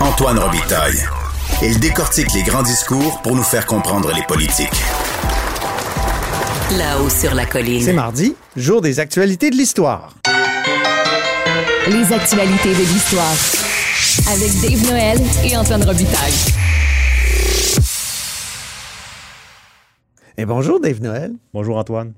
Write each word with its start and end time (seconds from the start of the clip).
Antoine 0.00 0.38
Robitaille. 0.38 0.98
Il 1.62 1.78
décortique 1.80 2.32
les 2.34 2.42
grands 2.42 2.62
discours 2.62 3.20
pour 3.22 3.34
nous 3.34 3.42
faire 3.42 3.66
comprendre 3.66 4.12
les 4.14 4.22
politiques. 4.22 4.68
Là-haut 6.76 7.08
sur 7.10 7.34
la 7.34 7.46
colline. 7.46 7.82
C'est 7.82 7.92
mardi, 7.92 8.34
jour 8.56 8.80
des 8.80 9.00
actualités 9.00 9.50
de 9.50 9.56
l'histoire. 9.56 10.14
Les 11.88 12.12
actualités 12.12 12.74
de 12.74 12.92
l'histoire. 12.92 13.34
Avec 14.32 14.60
Dave 14.60 14.90
Noël 14.90 15.18
et 15.44 15.56
Antoine 15.56 15.82
Robitaille. 15.84 16.59
Et 20.40 20.46
bonjour 20.46 20.80
Dave 20.80 21.02
Noël. 21.02 21.34
Bonjour 21.52 21.76
Antoine. 21.76 22.14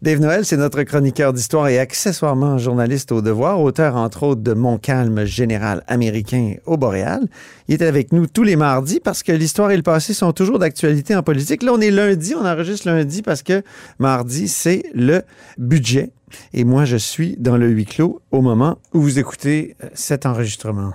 Dave 0.00 0.18
Noël, 0.18 0.46
c'est 0.46 0.56
notre 0.56 0.82
chroniqueur 0.84 1.34
d'histoire 1.34 1.68
et 1.68 1.78
accessoirement 1.78 2.56
journaliste 2.56 3.12
au 3.12 3.20
devoir, 3.20 3.60
auteur 3.60 3.96
entre 3.96 4.22
autres 4.22 4.40
de 4.40 4.54
Mon 4.54 4.78
calme 4.78 5.26
général 5.26 5.84
américain 5.86 6.54
au 6.64 6.78
Boréal. 6.78 7.28
Il 7.68 7.74
est 7.74 7.84
avec 7.84 8.14
nous 8.14 8.28
tous 8.28 8.44
les 8.44 8.56
mardis 8.56 8.98
parce 8.98 9.22
que 9.22 9.30
l'histoire 9.30 9.72
et 9.72 9.76
le 9.76 9.82
passé 9.82 10.14
sont 10.14 10.32
toujours 10.32 10.58
d'actualité 10.58 11.14
en 11.14 11.22
politique. 11.22 11.62
Là, 11.62 11.74
on 11.74 11.80
est 11.82 11.90
lundi, 11.90 12.34
on 12.34 12.46
enregistre 12.46 12.86
lundi 12.86 13.20
parce 13.20 13.42
que 13.42 13.62
mardi, 13.98 14.48
c'est 14.48 14.84
le 14.94 15.20
budget. 15.58 16.12
Et 16.54 16.64
moi, 16.64 16.86
je 16.86 16.96
suis 16.96 17.36
dans 17.38 17.58
le 17.58 17.68
huis 17.68 17.84
clos 17.84 18.22
au 18.30 18.40
moment 18.40 18.78
où 18.94 19.02
vous 19.02 19.18
écoutez 19.18 19.76
euh, 19.84 19.88
cet 19.92 20.24
enregistrement. 20.24 20.94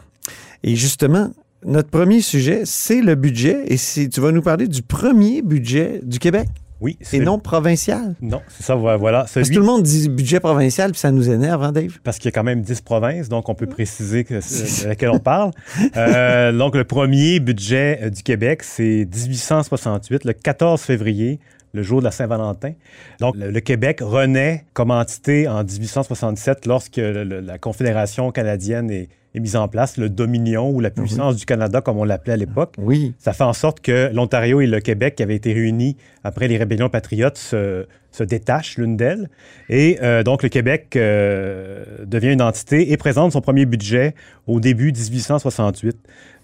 Et 0.64 0.76
justement, 0.76 1.30
notre 1.64 1.92
premier 1.92 2.22
sujet, 2.22 2.64
c'est 2.66 3.04
le 3.04 3.14
budget. 3.14 3.66
Et 3.68 3.78
tu 4.10 4.20
vas 4.20 4.32
nous 4.32 4.42
parler 4.42 4.68
du 4.68 4.82
premier 4.82 5.44
budget 5.44 6.00
du 6.02 6.18
Québec 6.18 6.48
Oui, 6.82 6.98
et 7.00 7.06
c'est 7.06 7.20
non 7.20 7.38
provincial. 7.38 8.16
Non, 8.22 8.42
c'est 8.48 8.64
ça, 8.64 8.76
voilà. 8.76 9.26
Parce 9.32 9.50
que 9.50 9.54
tout 9.54 9.60
le 9.60 9.66
monde 9.66 9.84
dit 9.84 10.10
budget 10.10 10.40
provincial, 10.40 10.92
puis 10.92 11.00
ça 11.00 11.12
nous 11.12 11.30
énerve, 11.30 11.64
hein, 11.64 11.72
Dave? 11.72 12.00
parce 12.04 12.18
qu'il 12.18 12.26
y 12.26 12.30
a 12.30 12.32
quand 12.32 12.44
même 12.44 12.62
10 12.62 12.82
provinces, 12.82 13.30
donc 13.30 13.50
on 13.50 13.56
peut 13.56 13.68
préciser 13.68 14.24
que 14.24 14.34
de 14.84 14.88
laquelle 14.88 15.12
on 15.12 15.20
parle. 15.20 15.52
Euh, 15.96 16.52
donc, 16.52 16.76
le 16.76 16.84
premier 16.84 17.40
budget 17.40 18.00
euh, 18.02 18.10
du 18.10 18.24
Québec, 18.24 18.64
c'est 18.64 19.08
1868, 19.14 20.26
le 20.26 20.34
14 20.34 20.82
février, 20.82 21.40
le 21.74 21.84
jour 21.84 22.00
de 22.00 22.06
la 22.06 22.12
Saint-Valentin. 22.12 22.74
Donc, 23.20 23.36
le, 23.38 23.50
le 23.52 23.60
Québec 23.60 24.00
renaît 24.02 24.66
comme 24.74 24.92
entité 24.92 25.48
en 25.48 25.64
1867 25.64 26.66
lorsque 26.66 26.98
le- 26.98 27.24
le- 27.24 27.40
la 27.40 27.58
Confédération 27.58 28.32
canadienne 28.32 28.90
est, 28.92 29.10
est 29.34 29.40
mise 29.40 29.56
en 29.56 29.68
place, 29.70 29.96
le 29.98 30.10
Dominion 30.10 30.70
ou 30.70 30.82
la 30.82 30.90
puissance 30.90 31.38
du 31.38 31.46
Canada, 31.46 31.80
comme 31.80 31.98
on 31.98 32.04
l'appelait 32.04 32.34
à 32.34 32.38
l'époque. 32.38 32.74
Oui. 32.78 33.14
Ça 33.18 33.32
fait 33.32 33.46
en 33.46 33.54
sorte 33.54 33.80
que 33.80 34.10
l'Ontario 34.14 34.60
et 34.60 34.68
le 34.68 34.80
Québec, 34.82 35.16
qui 35.16 35.24
avaient 35.24 35.36
été 35.38 35.54
réunis 35.54 35.96
après 36.26 36.50
les 36.50 36.58
rébellions 36.58 36.90
patriotes, 36.90 37.38
se, 37.38 37.86
se 38.12 38.24
détachent 38.26 38.78
l'une 38.78 38.98
d'elles. 38.98 39.30
Et 39.70 40.00
euh, 40.04 40.24
donc, 40.24 40.44
le 40.44 40.50
Québec 40.50 40.98
euh, 40.98 41.86
devient 42.06 42.34
une 42.34 42.42
entité 42.42 42.92
et 42.92 42.98
présente 42.98 43.32
son 43.32 43.40
premier 43.40 43.66
budget 43.66 44.16
au 44.48 44.60
début 44.60 44.92
1868. 44.92 45.96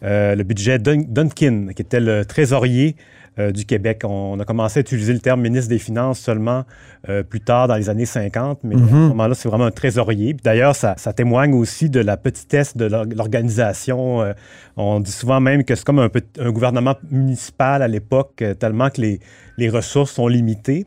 Euh, 0.03 0.35
le 0.35 0.43
budget 0.43 0.79
Dun- 0.79 1.03
Duncan, 1.07 1.67
qui 1.75 1.81
était 1.81 1.99
le 1.99 2.23
trésorier 2.23 2.95
euh, 3.39 3.51
du 3.51 3.65
Québec. 3.65 4.01
On 4.03 4.39
a 4.39 4.45
commencé 4.45 4.79
à 4.79 4.81
utiliser 4.81 5.13
le 5.13 5.19
terme 5.19 5.41
ministre 5.41 5.69
des 5.69 5.77
Finances 5.79 6.19
seulement 6.19 6.63
euh, 7.07 7.21
plus 7.23 7.39
tard 7.41 7.67
dans 7.67 7.75
les 7.75 7.89
années 7.89 8.05
50, 8.05 8.59
mais 8.63 8.75
à 8.75 8.79
ce 8.79 8.93
moment-là, 8.93 9.35
c'est 9.35 9.47
vraiment 9.47 9.65
un 9.65 9.71
trésorier. 9.71 10.35
D'ailleurs, 10.43 10.75
ça, 10.75 10.95
ça 10.97 11.13
témoigne 11.13 11.53
aussi 11.53 11.89
de 11.89 11.99
la 11.99 12.17
petitesse 12.17 12.75
de 12.75 12.85
l'or- 12.85 13.05
l'organisation. 13.15 14.21
Euh, 14.23 14.33
on 14.75 14.99
dit 14.99 15.11
souvent 15.11 15.39
même 15.39 15.63
que 15.63 15.75
c'est 15.75 15.85
comme 15.85 15.99
un, 15.99 16.09
gouvernement 16.51 16.95
municipal 17.11 17.81
à 17.81 17.87
l'époque, 17.87 18.43
tellement 18.59 18.89
que 18.89 19.01
les, 19.01 19.19
les 19.57 19.69
ressources 19.69 20.11
sont 20.11 20.27
limitées. 20.27 20.85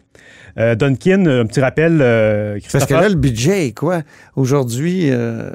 Duncan, 0.56 1.24
un 1.26 1.46
petit 1.46 1.60
rappel. 1.60 1.98
Parce 2.72 2.86
que 2.86 2.94
là, 2.94 3.08
le 3.08 3.14
budget 3.14 3.66
est 3.68 3.72
quoi? 3.72 4.02
Aujourd'hui, 4.36 5.10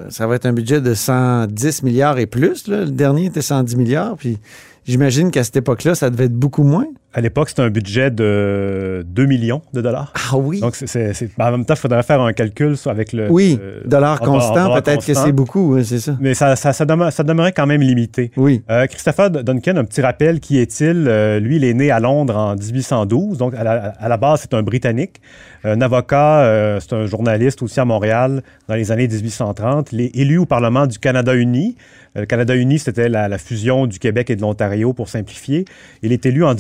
ça 0.10 0.28
va 0.28 0.36
être 0.36 0.46
un 0.46 0.54
budget 0.54 0.82
de 0.82 0.94
110 0.94 1.84
milliards 1.84 2.18
et 2.18 2.26
plus. 2.26 2.68
là. 2.68 2.82
Le 2.82 2.92
dernier 2.92 3.26
était 3.26 3.42
110 3.42 3.76
milliards. 3.76 4.16
Puis 4.18 4.38
j'imagine 4.86 5.32
qu'à 5.32 5.44
cette 5.44 5.58
époque-là, 5.58 5.96
ça 5.96 6.10
devait 6.10 6.26
être 6.26 6.36
beaucoup 6.36 6.64
moins. 6.64 6.88
À 7.18 7.22
l'époque, 7.22 7.48
c'était 7.50 7.62
un 7.62 7.70
budget 7.70 8.12
de 8.12 9.06
2 9.08 9.26
millions 9.26 9.62
de 9.74 9.80
dollars. 9.82 10.12
Ah 10.16 10.36
oui. 10.38 10.60
Donc, 10.60 10.76
c'est- 10.76 11.14
c'est- 11.14 11.30
en 11.40 11.52
même 11.52 11.64
temps, 11.66 11.74
il 11.76 11.80
faudrait 11.80 12.04
faire 12.04 12.20
un 12.22 12.34
calcul 12.34 12.76
avec 12.88 13.14
le. 13.14 13.32
oui, 13.32 13.58
euh, 13.62 13.80
en 14.14 14.18
constant, 14.18 14.74
peut-être 14.82 15.06
que 15.06 15.14
c'est 15.14 15.32
beaucoup, 15.32 15.76
oui, 15.76 15.86
c'est 15.86 16.00
ça. 16.00 16.18
Mais 16.20 16.34
ça, 16.34 16.56
ça, 16.58 16.74
ça, 16.74 16.84
demeure- 16.86 17.14
ça 17.14 17.24
demeurait 17.24 17.54
quand 17.54 17.66
même 17.68 17.82
limité. 17.82 18.32
Oui. 18.36 18.64
Euh, 18.70 18.86
Christopher 18.88 19.30
Duncan, 19.32 19.78
un 19.78 19.86
petit 19.86 20.02
rappel, 20.02 20.40
qui 20.42 20.58
est-il? 20.60 21.06
Euh, 21.08 21.40
lui, 21.40 21.56
il 21.56 21.64
est 21.64 21.74
né 21.74 21.90
à 21.90 22.00
Londres 22.02 22.36
en 22.36 22.56
1812, 22.56 23.38
donc 23.38 23.54
à 23.56 23.64
la, 23.64 23.74
à 23.98 24.10
la 24.10 24.18
base, 24.18 24.42
c'est 24.42 24.54
un 24.54 24.62
Britannique. 24.62 25.22
Un 25.64 25.82
avocat, 25.82 26.42
euh, 26.42 26.80
c'est 26.80 26.94
un 26.94 27.06
journaliste 27.08 27.64
aussi 27.64 27.80
à 27.80 27.86
Montréal 27.86 28.44
dans 28.68 28.76
les 28.76 28.92
années 28.92 29.08
1830. 29.08 29.94
Il 29.94 30.02
est 30.02 30.16
élu 30.16 30.38
au 30.38 30.46
Parlement 30.46 30.86
du 30.86 31.00
Canada 31.00 31.34
uni. 31.34 31.76
Euh, 32.18 32.22
Le 32.22 32.26
Canada 32.26 32.56
uni, 32.56 32.80
c'était 32.80 33.10
la, 33.10 33.28
la 33.28 33.38
fusion 33.38 33.88
du 33.88 34.00
Québec 34.00 34.30
et 34.30 34.36
de 34.38 34.42
l'Ontario, 34.42 34.94
pour 34.94 35.10
simplifier. 35.10 35.66
Il 36.02 36.14
est 36.14 36.26
élu 36.26 36.44
en 36.46 36.54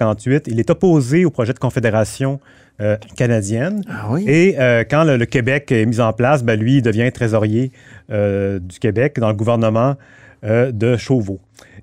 1858. 0.00 0.48
Il 0.48 0.58
est 0.58 0.70
opposé 0.70 1.24
au 1.24 1.30
projet 1.30 1.52
de 1.52 1.58
confédération 1.58 2.40
euh, 2.80 2.96
canadienne. 3.16 3.82
Ah 3.88 4.08
oui. 4.10 4.24
Et 4.26 4.58
euh, 4.58 4.84
quand 4.88 5.04
le, 5.04 5.16
le 5.16 5.26
Québec 5.26 5.70
est 5.70 5.84
mis 5.86 6.00
en 6.00 6.12
place, 6.12 6.42
ben, 6.42 6.58
lui, 6.58 6.76
il 6.76 6.82
devient 6.82 7.10
trésorier 7.12 7.72
euh, 8.10 8.58
du 8.58 8.78
Québec 8.78 9.18
dans 9.20 9.28
le 9.28 9.34
gouvernement 9.34 9.96
de 10.42 10.96
Chauveau. 10.96 11.38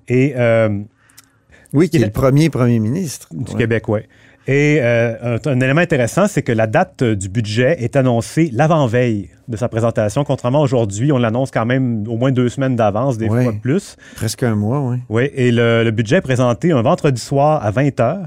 Et 0.08 0.34
oui, 1.72 1.90
qui 1.90 1.98
est 1.98 2.04
le 2.06 2.10
premier 2.10 2.50
premier 2.50 2.78
ministre. 2.80 3.28
du 3.30 3.52
Ouais. 3.52 3.58
Québec, 3.58 3.88
oui. 3.88 4.00
Et 4.50 4.78
euh, 4.80 5.36
un, 5.44 5.50
un 5.50 5.60
élément 5.60 5.82
intéressant, 5.82 6.26
c'est 6.26 6.40
que 6.42 6.52
la 6.52 6.66
date 6.66 7.04
du 7.04 7.28
budget 7.28 7.76
est 7.80 7.96
annoncée 7.96 8.48
l'avant-veille 8.52 9.28
de 9.46 9.56
sa 9.58 9.68
présentation. 9.68 10.24
Contrairement 10.24 10.60
à 10.60 10.62
aujourd'hui, 10.62 11.12
on 11.12 11.18
l'annonce 11.18 11.50
quand 11.50 11.66
même 11.66 12.04
au 12.08 12.16
moins 12.16 12.32
deux 12.32 12.48
semaines 12.48 12.74
d'avance, 12.74 13.18
des 13.18 13.28
Ouais. 13.28 13.44
fois 13.44 13.52
plus. 13.60 13.96
Presque 14.16 14.42
un 14.44 14.54
mois, 14.54 14.80
oui. 14.80 14.96
Oui, 15.10 15.30
et 15.34 15.52
le, 15.52 15.84
le 15.84 15.90
budget 15.90 16.16
est 16.16 16.20
présenté 16.22 16.72
un 16.72 16.80
vendredi 16.80 17.20
soir 17.20 17.62
à 17.62 17.70
20 17.70 17.88
h. 18.00 18.18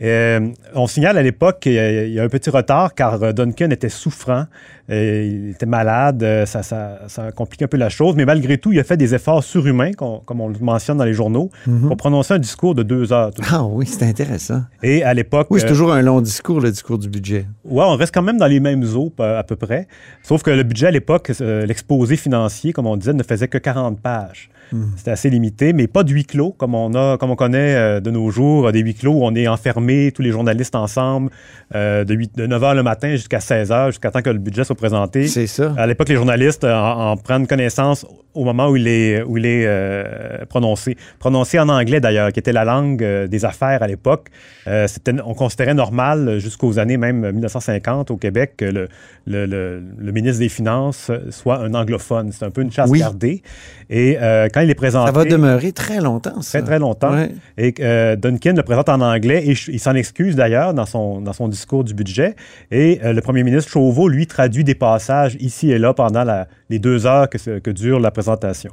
on 0.00 0.86
signale 0.86 1.16
à 1.18 1.22
l'époque 1.22 1.60
qu'il 1.60 1.72
y 1.72 2.18
a- 2.20 2.22
un 2.22 2.28
petit 2.28 2.50
retard 2.50 2.94
car 2.94 3.22
euh, 3.22 3.32
Duncan 3.32 3.70
était 3.70 3.88
souffrant, 3.88 4.44
euh, 4.90 5.24
il 5.44 5.50
était 5.50 5.66
malade, 5.66 6.22
euh, 6.22 6.46
ça, 6.46 6.62
ça, 6.62 7.00
ça 7.08 7.32
complique 7.32 7.62
un 7.62 7.66
peu 7.66 7.76
la 7.76 7.88
chose, 7.88 8.14
mais 8.16 8.24
malgré 8.24 8.58
tout, 8.58 8.72
il 8.72 8.78
a 8.78 8.84
fait 8.84 8.96
des 8.96 9.14
efforts 9.14 9.42
surhumains, 9.42 9.92
comme 9.92 10.40
on 10.40 10.48
le 10.48 10.58
mentionne 10.60 10.98
dans 10.98 11.04
les 11.04 11.12
journaux, 11.14 11.50
pour 11.88 11.96
prononcer 11.96 12.34
un 12.34 12.38
discours 12.38 12.74
de 12.74 12.82
deux 12.82 13.12
heures. 13.12 13.32
tout. 13.32 13.42
Ah 13.50 13.64
oui, 13.64 13.86
c'est 13.86 14.04
intéressant. 14.04 14.62
Et 14.82 15.02
à 15.02 15.14
l'époque, 15.14 15.46
Oui, 15.50 15.60
c'est 15.60 15.66
euh, 15.66 15.70
toujours 15.70 15.92
un 15.92 16.02
long 16.02 16.20
discours, 16.20 16.60
le 16.60 16.70
discours 16.70 16.98
du 16.98 17.08
budget. 17.08 17.46
Ouais, 17.64 17.84
on 17.86 17.96
reste 17.96 18.12
quand 18.14 18.22
même 18.22 18.38
dans 18.38 18.46
les 18.46 18.60
mêmes 18.60 18.84
eaux 18.94 19.12
à, 19.18 19.42
peu 19.44 19.56
près. 19.56 19.88
Sauf 20.22 20.42
que 20.42 20.50
le 20.50 20.62
budget 20.62 20.88
à 20.88 20.90
l'époque, 20.90 21.32
euh, 21.40 21.64
l'exposé 21.64 22.16
financier, 22.16 22.72
comme 22.72 22.86
on 22.86 22.96
disait, 22.96 23.12
ne 23.14 23.22
faisait 23.22 23.48
que 23.48 23.58
40 23.58 24.00
pages. 24.00 24.50
C'était 24.96 25.12
assez 25.12 25.30
limité, 25.30 25.72
mais 25.72 25.86
pas 25.86 26.02
de 26.02 26.12
huis 26.12 26.24
clos, 26.24 26.50
comme 26.52 26.74
on 26.74 26.92
a, 26.94 27.16
comme 27.18 27.30
on 27.30 27.36
connaît 27.36 27.74
euh, 27.76 28.00
de 28.00 28.10
nos 28.10 28.30
jours, 28.30 28.66
euh, 28.68 28.72
des 28.72 28.80
huis 28.80 28.94
clos 28.94 29.12
où 29.12 29.24
on 29.24 29.34
est 29.34 29.46
enfermé 29.48 30.10
tous 30.12 30.22
les 30.22 30.30
journalistes 30.30 30.74
ensemble 30.74 31.30
euh, 31.74 32.04
de, 32.04 32.14
8, 32.14 32.36
de 32.36 32.46
9 32.46 32.62
h 32.62 32.74
le 32.74 32.82
matin 32.82 33.10
jusqu'à 33.12 33.40
16 33.40 33.70
h, 33.70 33.86
jusqu'à 33.88 34.10
temps 34.10 34.22
que 34.22 34.30
le 34.30 34.38
budget 34.38 34.64
soit 34.64 34.74
présenté. 34.76 35.28
C'est 35.28 35.46
ça. 35.46 35.72
À 35.78 35.86
l'époque, 35.86 36.08
les 36.08 36.16
journalistes 36.16 36.64
en, 36.64 37.12
en, 37.12 37.16
prennent 37.16 37.46
connaissance 37.46 38.04
au 38.34 38.44
moment 38.44 38.68
où 38.68 38.76
il 38.76 38.86
est, 38.86 39.22
où 39.22 39.38
il 39.38 39.46
est 39.46 39.64
euh, 39.66 40.44
prononcé. 40.48 40.96
Prononcé 41.18 41.58
en 41.58 41.68
anglais, 41.70 42.00
d'ailleurs, 42.00 42.32
qui 42.32 42.40
était 42.40 42.52
la 42.52 42.64
langue 42.64 43.02
des 43.02 43.44
affaires 43.46 43.82
à 43.82 43.86
l'époque. 43.86 44.28
Euh, 44.66 44.86
on 45.24 45.32
considérait 45.34 45.72
normal, 45.74 46.38
jusqu'aux 46.38 46.78
années 46.78 46.98
même 46.98 47.30
1950 47.30 48.10
au 48.10 48.16
Québec, 48.18 48.54
que 48.58 48.66
le, 48.66 48.88
le, 49.26 49.46
le, 49.46 49.82
le 49.98 50.12
ministre 50.12 50.40
des 50.40 50.50
Finances 50.50 51.10
soit 51.30 51.60
un 51.60 51.72
anglophone. 51.72 52.30
C'est 52.32 52.44
un 52.44 52.50
peu 52.50 52.60
une 52.60 52.70
chasse 52.72 52.90
Oui. 52.90 52.98
gardée. 52.98 53.42
Et 53.88 54.18
quand 54.56 54.62
il 54.62 54.70
est 54.70 54.74
présenté... 54.74 55.06
Ça 55.06 55.12
va 55.12 55.24
demeurer 55.26 55.72
très 55.72 56.00
longtemps, 56.00 56.40
ça. 56.40 56.58
Très, 56.60 56.66
très 56.66 56.78
longtemps. 56.78 57.12
Ouais. 57.12 57.30
Et 57.58 57.74
euh, 57.80 58.16
Duncan 58.16 58.54
le 58.56 58.62
présente 58.62 58.88
en 58.88 59.02
anglais 59.02 59.44
et 59.46 59.52
il 59.68 59.78
s'en 59.78 59.94
excuse 59.94 60.34
d'ailleurs 60.34 60.72
dans 60.72 60.86
son, 60.86 61.20
dans 61.20 61.34
son 61.34 61.46
discours 61.48 61.84
du 61.84 61.92
budget. 61.92 62.36
Et 62.70 62.98
euh, 63.04 63.12
le 63.12 63.20
premier 63.20 63.42
ministre 63.42 63.70
Chauveau, 63.70 64.08
lui, 64.08 64.26
traduit 64.26 64.64
des 64.64 64.74
passages 64.74 65.36
ici 65.40 65.70
et 65.70 65.78
là 65.78 65.92
pendant 65.92 66.24
la- 66.24 66.48
les 66.70 66.78
deux 66.78 67.04
heures 67.06 67.28
que, 67.28 67.70
dure 67.70 68.00
la 68.00 68.10
présentation. 68.10 68.72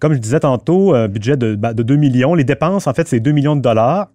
Comme 0.00 0.12
je 0.12 0.18
disais 0.18 0.40
tantôt, 0.40 0.94
un 0.94 1.08
budget 1.08 1.38
de, 1.38 1.54
bah, 1.54 1.72
de 1.72 1.82
2 1.82 1.96
millions. 1.96 2.34
Les 2.34 2.44
dépenses, 2.44 2.86
en 2.86 2.92
fait, 2.92 3.08
c'est 3.08 3.20
2 3.20 3.32
millions 3.32 3.56
de 3.56 3.62
dollars. 3.62 4.10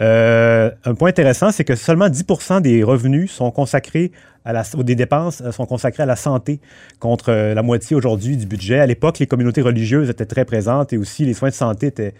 Euh, 0.00 0.70
un 0.84 0.94
point 0.94 1.08
intéressant, 1.08 1.50
c'est 1.50 1.64
que 1.64 1.74
seulement 1.74 2.08
10 2.08 2.24
des 2.62 2.82
revenus 2.82 3.30
sont 3.30 3.50
consacrés 3.50 4.12
à 4.44 4.52
la, 4.52 4.62
dépenses 4.84 5.40
euh, 5.40 5.50
sont 5.52 5.66
à 5.98 6.06
la 6.06 6.16
santé, 6.16 6.60
contre 7.00 7.30
euh, 7.30 7.54
la 7.54 7.62
moitié 7.62 7.96
aujourd'hui 7.96 8.36
du 8.36 8.46
budget. 8.46 8.78
À 8.78 8.86
l'époque, 8.86 9.18
les 9.18 9.26
communautés 9.26 9.62
religieuses 9.62 10.10
étaient 10.10 10.26
très 10.26 10.44
présentes 10.44 10.92
et 10.92 10.98
aussi 10.98 11.24
les 11.24 11.34
soins 11.34 11.48
de 11.48 11.54
santé 11.54 11.86
étaient 11.88 12.14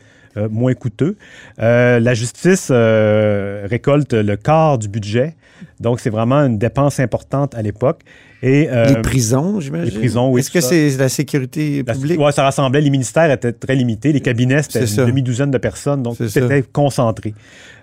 moins 0.51 0.75
coûteux. 0.75 1.17
La 1.57 2.13
justice 2.13 2.71
récolte 2.71 4.13
le 4.13 4.37
quart 4.37 4.77
du 4.77 4.87
budget, 4.87 5.35
donc 5.81 5.99
c'est 5.99 6.11
vraiment 6.11 6.41
une 6.41 6.59
dépense 6.59 7.01
importante 7.01 7.55
à 7.55 7.63
l'époque. 7.63 8.03
Et 8.43 8.69
euh, 8.71 8.87
Les 8.97 9.03
prisons, 9.03 9.61
j'imagine. 9.61 9.93
les 9.93 9.99
prisons, 9.99 10.31
oui, 10.31 10.41
Est-ce 10.41 10.51
que 10.51 10.61
c'est 10.61 10.91
la 10.99 11.09
sécurité 11.09 11.83
publique? 11.83 12.21
ouais, 12.21 12.33
ça 12.33 12.43
rassemblait, 12.45 12.81
les 12.81 12.91
ministères 12.91 13.31
étaient 13.31 13.53
très 13.53 13.75
limités, 13.75 14.13
les 14.13 14.21
cabinets, 14.21 14.63
c'était 14.63 14.85
une 14.85 15.07
demi-douzaine 15.07 15.51
de 15.51 15.59
personnes, 15.59 16.03
donc 16.03 16.17
c'était 16.29 16.63
concentré. 16.63 17.35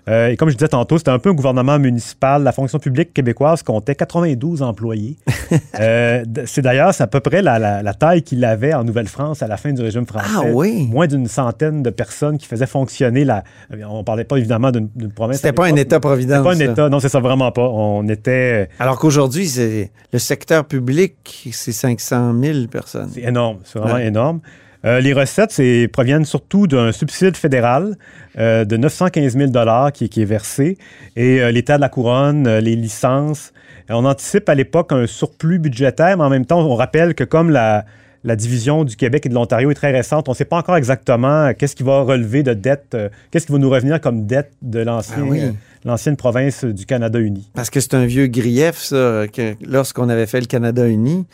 Euh, 0.06 0.28
et 0.28 0.36
comme 0.36 0.50
je 0.50 0.54
disais 0.54 0.68
tantôt, 0.68 0.98
c'était 0.98 1.12
un 1.12 1.18
peu 1.18 1.30
un 1.30 1.34
gouvernement 1.34 1.78
municipal. 1.78 2.42
La 2.42 2.52
fonction 2.52 2.78
publique 2.78 3.14
québécoise 3.14 3.62
comptait 3.62 3.94
92 3.94 4.62
employés. 4.62 5.16
Euh, 5.80 6.24
c'est 6.46 6.62
d'ailleurs 6.62 6.94
c'est 6.94 7.02
à 7.02 7.06
peu 7.06 7.20
près 7.20 7.42
la, 7.42 7.58
la- 7.58 7.82
la 7.82 7.94
taille 7.94 8.22
qu'il 8.22 8.44
avait 8.44 8.72
en 8.74 8.82
Nouvelle-France 8.82 9.42
à 9.42 9.46
la 9.46 9.56
fin 9.56 9.72
du 9.72 9.82
régime 9.82 10.06
français. 10.06 10.26
Ah 10.36 10.42
oui? 10.52 10.86
Moins 10.90 11.06
d'une 11.06 11.26
centaine 11.26 11.82
de 11.82 11.90
personnes 11.90 12.38
qui 12.38 12.46
faisaient 12.46 12.66
fonctionner 12.66 13.24
la... 13.24 13.44
On 13.88 14.02
parlait 14.04 14.24
pas 14.24 14.36
évidemment 14.36 14.70
d'une 14.70 14.88
province. 15.14 15.36
C'était 15.36 15.52
pas 15.52 15.66
un. 15.66 15.76
État-providence. 15.76 16.38
C'était 16.52 16.64
pas 16.64 16.70
un. 16.70 16.72
État, 16.72 16.88
non, 16.88 16.98
c'est 17.00 17.08
ça 17.10 17.20
vraiment 17.20 17.52
pas. 17.52 17.68
On 17.68 18.08
était... 18.08 18.68
Alors 18.78 18.98
qu'aujourd'hui, 18.98 19.46
c'est 19.46 19.90
le 20.12 20.18
secteur 20.18 20.43
public, 20.68 21.48
c'est 21.52 21.72
500 21.72 22.34
000 22.40 22.66
personnes. 22.68 23.10
C'est 23.12 23.22
énorme, 23.22 23.58
c'est 23.64 23.78
vraiment 23.78 23.94
Ouais. 23.96 24.06
énorme. 24.06 24.40
Euh, 24.84 25.00
les 25.00 25.14
recettes 25.14 25.60
proviennent 25.92 26.26
surtout 26.26 26.66
d'un 26.66 26.92
subside 26.92 27.36
fédéral 27.36 27.96
euh, 28.38 28.66
de 28.66 28.76
915 28.76 29.36
000 29.36 29.50
qui, 29.94 30.10
qui 30.10 30.20
est 30.20 30.26
versé 30.26 30.76
et 31.16 31.40
euh, 31.40 31.50
l'État 31.50 31.76
de 31.76 31.80
la 31.80 31.88
couronne, 31.88 32.58
les 32.58 32.76
licences. 32.76 33.52
On 33.88 34.04
anticipe 34.04 34.48
à 34.48 34.54
l'époque 34.54 34.92
un 34.92 35.06
surplus 35.06 35.58
budgétaire, 35.58 36.18
mais 36.18 36.24
en 36.24 36.30
même 36.30 36.44
temps, 36.44 36.60
on 36.60 36.74
rappelle 36.74 37.14
que 37.14 37.24
comme 37.24 37.48
la, 37.50 37.86
la 38.24 38.36
division 38.36 38.84
du 38.84 38.96
Québec 38.96 39.26
et 39.26 39.28
de 39.28 39.34
l'Ontario 39.34 39.70
est 39.70 39.74
très 39.74 39.92
récente, 39.92 40.28
on 40.28 40.32
ne 40.32 40.36
sait 40.36 40.46
pas 40.46 40.56
encore 40.56 40.76
exactement 40.76 41.44
euh, 41.46 41.52
qu'est-ce 41.56 41.76
qui 41.76 41.82
va 41.82 42.00
relever 42.02 42.42
de 42.42 42.54
dette, 42.54 42.94
euh, 42.94 43.08
qu'est-ce 43.30 43.46
qui 43.46 43.52
va 43.52 43.58
nous 43.58 43.68
revenir 43.70 44.00
comme 44.00 44.26
dette 44.26 44.52
de 44.62 44.80
l'ancien, 44.80 45.16
Ah 45.20 45.24
oui. 45.28 45.40
euh, 45.42 45.50
l'ancienne 45.84 46.16
province 46.16 46.64
du 46.64 46.86
Canada 46.86 47.18
uni. 47.18 47.50
Parce 47.54 47.68
que 47.70 47.80
c'est 47.80 47.94
un 47.94 48.06
vieux 48.06 48.26
grief, 48.26 48.76
ça, 48.78 49.26
que 49.32 49.54
lorsqu'on 49.66 50.08
avait 50.08 50.26
fait 50.26 50.40
le 50.40 50.46
Canada 50.46 50.86
uni, 50.88 51.26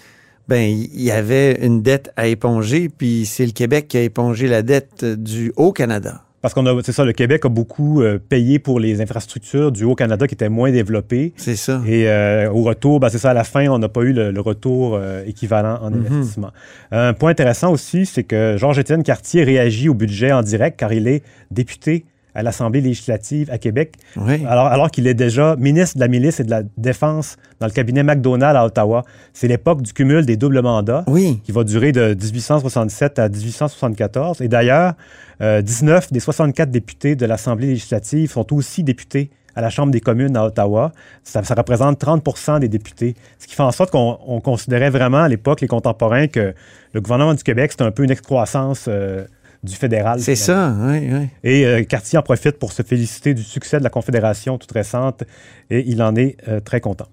ben 0.49 0.69
il 0.69 1.01
y 1.01 1.13
avait 1.13 1.65
une 1.65 1.81
dette 1.81 2.11
à 2.17 2.27
éponger, 2.27 2.89
puis 2.89 3.25
c'est 3.25 3.47
le 3.47 3.53
Québec 3.53 3.87
qui 3.87 3.97
a 3.97 4.03
épongé 4.03 4.49
la 4.49 4.63
dette 4.63 5.05
du 5.05 5.53
Haut-Canada. 5.57 6.23
Parce 6.43 6.55
qu'on 6.55 6.65
a, 6.67 6.83
c'est 6.83 6.93
ça, 6.93 7.05
le 7.05 7.13
Québec 7.13 7.45
a 7.45 7.49
beaucoup 7.51 8.01
euh, 8.01 8.19
payé 8.19 8.59
pour 8.59 8.81
les 8.81 9.03
infrastructures 9.03 9.71
du 9.73 9.85
Haut-Canada 9.85 10.27
qui 10.27 10.35
étaient 10.35 10.49
moins 10.49 10.71
développées. 10.73 11.35
C'est 11.37 11.57
ça. 11.57 11.83
Et 11.87 12.09
euh, 12.09 12.51
au 12.51 12.63
retour, 12.63 12.99
ben, 12.99 13.11
c'est 13.11 13.19
ça, 13.19 13.31
à 13.31 13.35
la 13.35 13.45
fin, 13.45 13.69
on 13.69 13.79
n'a 13.79 13.91
pas 13.91 14.01
eu 14.03 14.13
le, 14.15 14.31
le 14.31 14.41
retour 14.41 14.95
euh, 14.95 15.23
équivalent 15.27 15.79
en 15.83 15.91
Mhm. 15.91 16.07
investissement. 16.07 16.51
Un 16.93 17.13
point 17.13 17.31
intéressant 17.31 17.71
aussi, 17.73 18.07
c'est 18.07 18.25
que 18.25 18.57
Georges-Étienne 18.59 19.03
Cartier 19.03 19.45
réagit 19.45 19.89
au 19.91 19.95
budget 19.95 20.33
en 20.33 20.43
direct 20.43 20.79
car 20.81 20.93
il 20.95 21.09
est 21.09 21.23
député 21.51 22.05
à 22.35 22.43
l'Assemblée 22.43 22.81
législative 22.81 23.51
à 23.51 23.59
Québec, 23.59 23.95
Oui. 24.17 24.45
alors, 24.49 24.67
alors 24.67 24.91
qu'il 24.91 25.07
est 25.07 25.15
déjà 25.15 25.57
ministre 25.57 25.97
de 25.97 26.01
la 26.01 26.09
milice 26.09 26.41
et 26.41 26.45
de 26.45 26.51
la 26.51 26.63
défense 26.77 27.37
dans 27.61 27.67
le 27.67 27.73
cabinet 27.73 28.03
McDonald 28.03 28.57
à 28.57 28.65
Ottawa. 28.65 29.05
C'est 29.33 29.49
l'époque 29.49 29.83
du 29.83 29.93
cumul 29.93 30.25
des 30.27 30.37
doubles 30.37 30.63
mandats 30.63 31.05
Oui. 31.07 31.41
qui 31.45 31.53
va 31.53 31.65
durer 31.65 31.93
de 31.93 32.15
1867 32.15 33.19
à 33.19 33.29
1874. 33.29 34.41
Et 34.41 34.49
d'ailleurs, 34.49 34.95
euh, 35.43 35.63
19 35.63 36.13
des 36.13 36.21
64 36.21 36.71
députés 36.71 37.17
de 37.17 37.27
l'Assemblée 37.27 37.67
législative 37.69 38.31
sont 38.31 38.53
aussi 38.55 38.83
députés 38.83 39.31
à 39.57 39.61
la 39.61 39.71
Chambre 39.71 39.91
des 39.91 40.01
communes 40.01 40.37
à 40.37 40.45
Ottawa. 40.47 40.93
Ça, 41.25 41.43
ça 41.43 41.55
représente 41.55 41.99
30 41.99 42.61
des 42.61 42.69
députés. 42.69 43.15
Ce 43.39 43.47
qui 43.49 43.55
fait 43.57 43.63
en 43.65 43.73
sorte 43.73 43.91
qu'on 43.91 44.17
on 44.27 44.41
considérait 44.41 44.91
vraiment 44.91 45.19
à 45.23 45.29
l'époque, 45.29 45.61
les 45.61 45.67
contemporains, 45.67 46.29
que 46.29 46.55
le 46.93 47.01
gouvernement 47.01 47.35
du 47.35 47.43
Québec, 47.43 47.73
c'était 47.73 47.85
un 47.85 47.91
peu 47.91 48.05
une 48.05 48.13
excroissance 48.13 48.85
euh, 48.89 49.25
du 49.63 49.75
fédéral. 49.75 50.21
C'est 50.21 50.37
ça, 50.37 50.75
oui, 50.81 51.09
oui. 51.13 51.29
Et 51.45 51.67
euh, 51.67 51.85
Cartier 51.85 52.19
en 52.19 52.23
profite 52.23 52.59
pour 52.59 52.73
se 52.73 52.83
féliciter 52.83 53.35
du 53.35 53.43
succès 53.43 53.79
de 53.79 53.85
la 53.85 53.91
Confédération 53.91 54.59
toute 54.59 54.73
récente 54.73 55.25
et 55.69 55.85
il 55.87 56.03
en 56.03 56.17
est 56.17 56.37
euh, 56.49 56.61
très 56.61 56.81
content. 56.81 57.09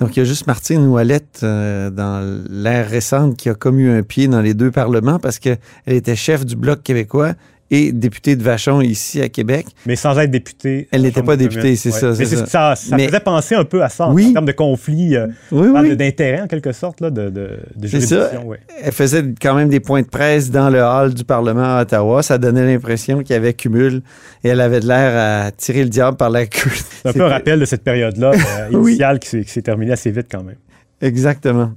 Donc, 0.00 0.16
il 0.16 0.20
y 0.20 0.22
a 0.22 0.26
juste 0.26 0.46
Martine 0.46 0.86
Ouellette 0.86 1.40
euh, 1.42 1.88
dans 1.88 2.20
l'ère 2.50 2.88
récente 2.88 3.36
qui 3.36 3.48
a 3.48 3.54
comme 3.54 3.78
eu 3.78 3.90
un 3.90 4.02
pied 4.02 4.28
dans 4.28 4.42
les 4.42 4.52
deux 4.52 4.70
parlements 4.70 5.18
parce 5.18 5.38
qu'elle 5.38 5.58
était 5.86 6.16
chef 6.16 6.44
du 6.44 6.56
Bloc 6.56 6.82
québécois 6.82 7.32
et 7.74 7.90
députée 7.90 8.36
de 8.36 8.42
Vachon 8.42 8.82
ici 8.82 9.20
à 9.22 9.28
Québec. 9.30 9.66
Mais 9.86 9.96
sans 9.96 10.16
être 10.18 10.30
députée. 10.30 10.88
Elle 10.92 11.02
n'était 11.02 11.22
pas 11.22 11.36
députée, 11.36 11.74
c'est 11.74 11.90
Ouais. 11.92 11.98
ça, 11.98 12.12
Mais 12.18 12.24
ça. 12.26 12.46
ça. 12.46 12.74
Ça 12.76 12.96
Mais- 12.96 13.06
faisait 13.06 13.20
penser 13.20 13.54
un 13.54 13.64
peu 13.64 13.82
à 13.82 13.88
ça 13.88 14.06
en 14.08 14.12
Oui. 14.14 14.32
termes 14.34 14.44
de 14.44 14.52
conflit, 14.52 15.16
euh, 15.16 15.28
Oui, 15.50 15.96
d'intérêt 15.96 16.42
en 16.42 16.46
quelque 16.46 16.72
sorte, 16.72 17.00
là, 17.00 17.08
de, 17.10 17.30
de, 17.30 17.58
de 17.74 17.88
C'est 17.88 18.00
ça. 18.02 18.06
juridiction. 18.16 18.46
ouais. 18.46 18.58
Elle 18.84 18.92
faisait 18.92 19.24
quand 19.40 19.54
même 19.54 19.70
des 19.70 19.80
points 19.80 20.02
de 20.02 20.06
presse 20.06 20.50
dans 20.50 20.68
le 20.68 20.80
hall 20.82 21.14
du 21.14 21.24
Parlement 21.24 21.78
à 21.78 21.82
Ottawa. 21.82 22.22
Ça 22.22 22.36
donnait 22.36 22.66
l'impression 22.66 23.18
qu'il 23.22 23.30
y 23.32 23.36
avait 23.36 23.54
cumul 23.54 24.02
et 24.44 24.48
elle 24.50 24.60
avait 24.60 24.80
de 24.80 24.86
l'air 24.86 25.46
à 25.46 25.50
tirer 25.50 25.82
le 25.84 25.88
diable 25.88 26.18
par 26.18 26.28
la 26.28 26.44
queue. 26.46 26.70
C'est 27.02 27.08
un 27.08 27.12
peu 27.14 27.22
un 27.24 27.28
rappel 27.28 27.58
de 27.58 27.64
cette 27.64 27.82
période-là 27.84 28.32
euh, 28.70 28.78
initiale 28.78 29.18
qui 29.18 29.44
s'est 29.44 29.62
terminée 29.62 29.92
assez 29.92 30.10
vite 30.10 30.26
quand 30.30 30.42
même. 30.44 30.56
Exactement. 31.00 31.72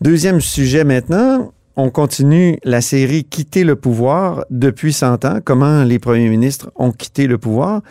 Deuxième 0.00 0.40
sujet 0.40 0.82
maintenant. 0.84 1.52
On 1.80 1.90
continue 1.90 2.58
la 2.64 2.80
série 2.80 3.22
Quitter 3.22 3.62
le 3.62 3.76
pouvoir 3.76 4.44
depuis 4.50 4.92
100 4.92 5.24
ans. 5.24 5.38
Comment 5.44 5.84
les 5.84 6.00
premiers 6.00 6.28
ministres 6.28 6.72
ont 6.74 6.90
quitté 6.90 7.28
le 7.28 7.38
pouvoir? 7.38 7.82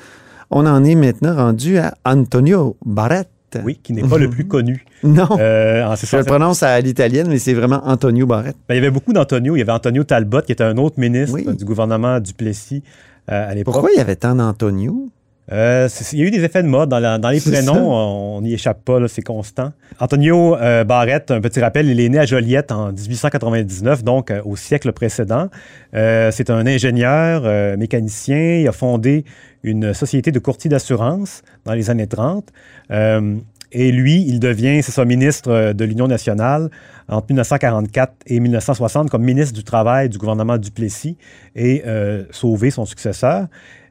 On 0.51 0.66
en 0.66 0.84
est 0.84 0.95
maintenant 0.95 1.34
rendu 1.34 1.78
à 1.78 1.94
Antonio 2.04 2.75
Barrett. 2.86 3.30
Oui, 3.63 3.80
qui 3.81 3.94
n'est 3.94 4.01
pas 4.04 4.18
le 4.18 4.30
plus 4.30 4.45
connu. 4.45 4.86
Non, 5.04 5.30
Euh, 5.39 5.86
en- 5.86 5.95
je 5.95 6.18
le 6.18 6.24
prononce 6.25 6.63
à 6.63 6.81
l'italienne, 6.81 7.28
mais 7.30 7.39
c'est 7.39 7.54
vraiment 7.54 7.81
Antonio 7.88 8.25
Barrett. 8.25 8.57
Ben, 8.68 8.75
il 8.75 8.78
y 8.78 8.80
avait 8.80 8.92
beaucoup 8.92 9.13
d'Antonio. 9.13 9.56
Il 9.56 9.60
y 9.60 9.62
avait 9.62 9.72
Antonio 9.72 10.04
Talbot, 10.04 10.42
qui 10.42 10.51
était 10.51 10.66
un 10.66 10.75
autre 10.78 11.00
ministre 11.00 11.33
Oui. 11.36 11.45
du 11.56 11.63
gouvernement 11.63 12.19
Duplessis 12.19 12.83
euh, 13.31 13.52
à 13.52 13.56
l'époque. 13.56 13.73
Pourquoi 13.73 13.92
il 13.94 13.97
y 13.97 14.02
avait 14.02 14.18
tant 14.18 14.35
d'Antonio? 14.35 15.09
Euh, 15.51 15.87
il 16.11 16.19
y 16.19 16.23
a 16.23 16.25
eu 16.25 16.31
des 16.31 16.44
effets 16.44 16.61
de 16.61 16.68
mode 16.68 16.89
dans, 16.89 16.99
la- 16.99 17.18
dans 17.18 17.30
les 17.30 17.39
prénoms, 17.39 17.94
on 18.37 18.42
n'y 18.42 18.54
échappe 18.54 18.83
pas, 18.83 18.99
c'est 19.07 19.21
constant. 19.21 19.71
Antonio 19.99 20.57
euh, 20.57 20.83
Barrett, 20.83 21.31
un 21.31 21.39
petit 21.39 21.61
rappel, 21.61 21.87
il 21.87 21.99
est 22.01 22.09
né 22.09 22.19
à 22.19 22.25
Joliette 22.25 22.71
en 22.73 22.92
1899, 22.92 24.04
donc 24.04 24.30
euh, 24.30 24.42
au 24.44 24.57
siècle 24.57 24.92
précédent. 24.92 25.47
Euh, 25.94 26.31
c'est 26.33 26.49
un 26.49 26.68
ingénieur, 26.68 27.44
mécanicien, 27.77 28.57
il 28.59 28.68
a 28.68 28.73
fondé 28.73 29.23
une 29.63 29.94
société 29.94 30.31
de 30.33 30.39
courtier 30.39 30.69
d'assurance 30.69 31.44
dans 31.66 31.73
les 31.73 31.89
années 31.89 32.07
30. 32.07 32.45
Euh, 32.92 33.35
et 33.71 33.92
lui, 33.92 34.25
il 34.27 34.39
devient, 34.39 34.81
c'est 34.83 34.92
ça, 34.92 35.04
ministre 35.06 35.73
de 35.73 35.85
l'Union 35.85 36.07
nationale 36.07 36.69
entre 37.09 37.27
1944 37.30 38.13
et 38.27 38.39
1960 38.42 39.09
comme 39.09 39.23
ministre 39.23 39.54
du 39.54 39.63
Travail 39.63 40.07
du 40.09 40.18
gouvernement 40.18 40.57
Duplessis 40.57 41.18
et 41.56 41.83
sauver 42.31 42.71
son 42.71 42.85
successeur. 42.85 43.47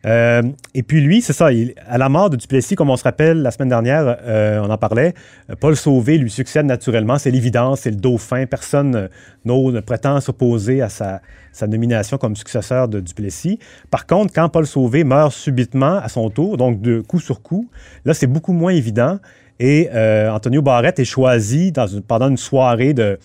Euh, 0.07 0.43
et 0.75 0.83
puis 0.83 1.01
lui, 1.01 1.21
c'est 1.21 1.33
ça, 1.33 1.49
à 1.89 1.99
la 1.99 2.09
mort 2.09 2.31
de 2.31 2.37
Duplessis, 2.37 2.77
comme 2.77 2.91
on 2.91 2.97
se 2.97 3.05
rappelle 3.05 3.43
la 3.43 3.51
semaine 3.51 3.69
dernière, 3.69 4.19
euh, 4.23 4.61
on 4.63 4.71
en 4.71 4.79
parlait, 4.79 5.15
euh, 5.51 5.55
Paul 5.59 5.75
Sauvé 5.77 6.17
lui 6.17 6.31
succède 6.31 6.67
naturellement, 6.67 7.19
c'est 7.19 7.33
l'évidence, 7.33 7.81
c'est 7.81 7.91
le 7.91 7.97
dauphin, 7.97 8.47
personne 8.47 9.09
n'ose, 9.45 9.75
ne 9.75 9.81
prétend 9.81 10.21
s'opposer 10.21 10.81
à 10.81 10.89
sa, 10.89 11.21
nomination 11.67 12.19
comme 12.19 12.37
successeur 12.37 12.87
de 12.87 13.01
Duplessis. 13.01 13.59
Par 13.91 14.07
contre, 14.07 14.33
quand 14.33 14.49
Paul 14.49 14.67
Sauvé 14.67 15.03
meurt 15.03 15.33
subitement 15.33 15.97
à 15.97 16.09
son 16.09 16.31
tour, 16.31 16.57
donc 16.57 16.81
de 16.81 17.01
coup 17.01 17.19
sur 17.19 17.43
coup, 17.43 17.69
là 18.05 18.15
c'est 18.15 18.27
beaucoup 18.27 18.53
moins 18.53 18.73
évident 18.73 19.19
et 19.59 19.89
Antonio 20.31 20.61
Barrett 20.61 20.99
est 20.99 21.07
choisi 21.07 21.73
pendant 22.07 22.29
une 22.29 22.37
soirée 22.37 22.93
de, 22.93 23.19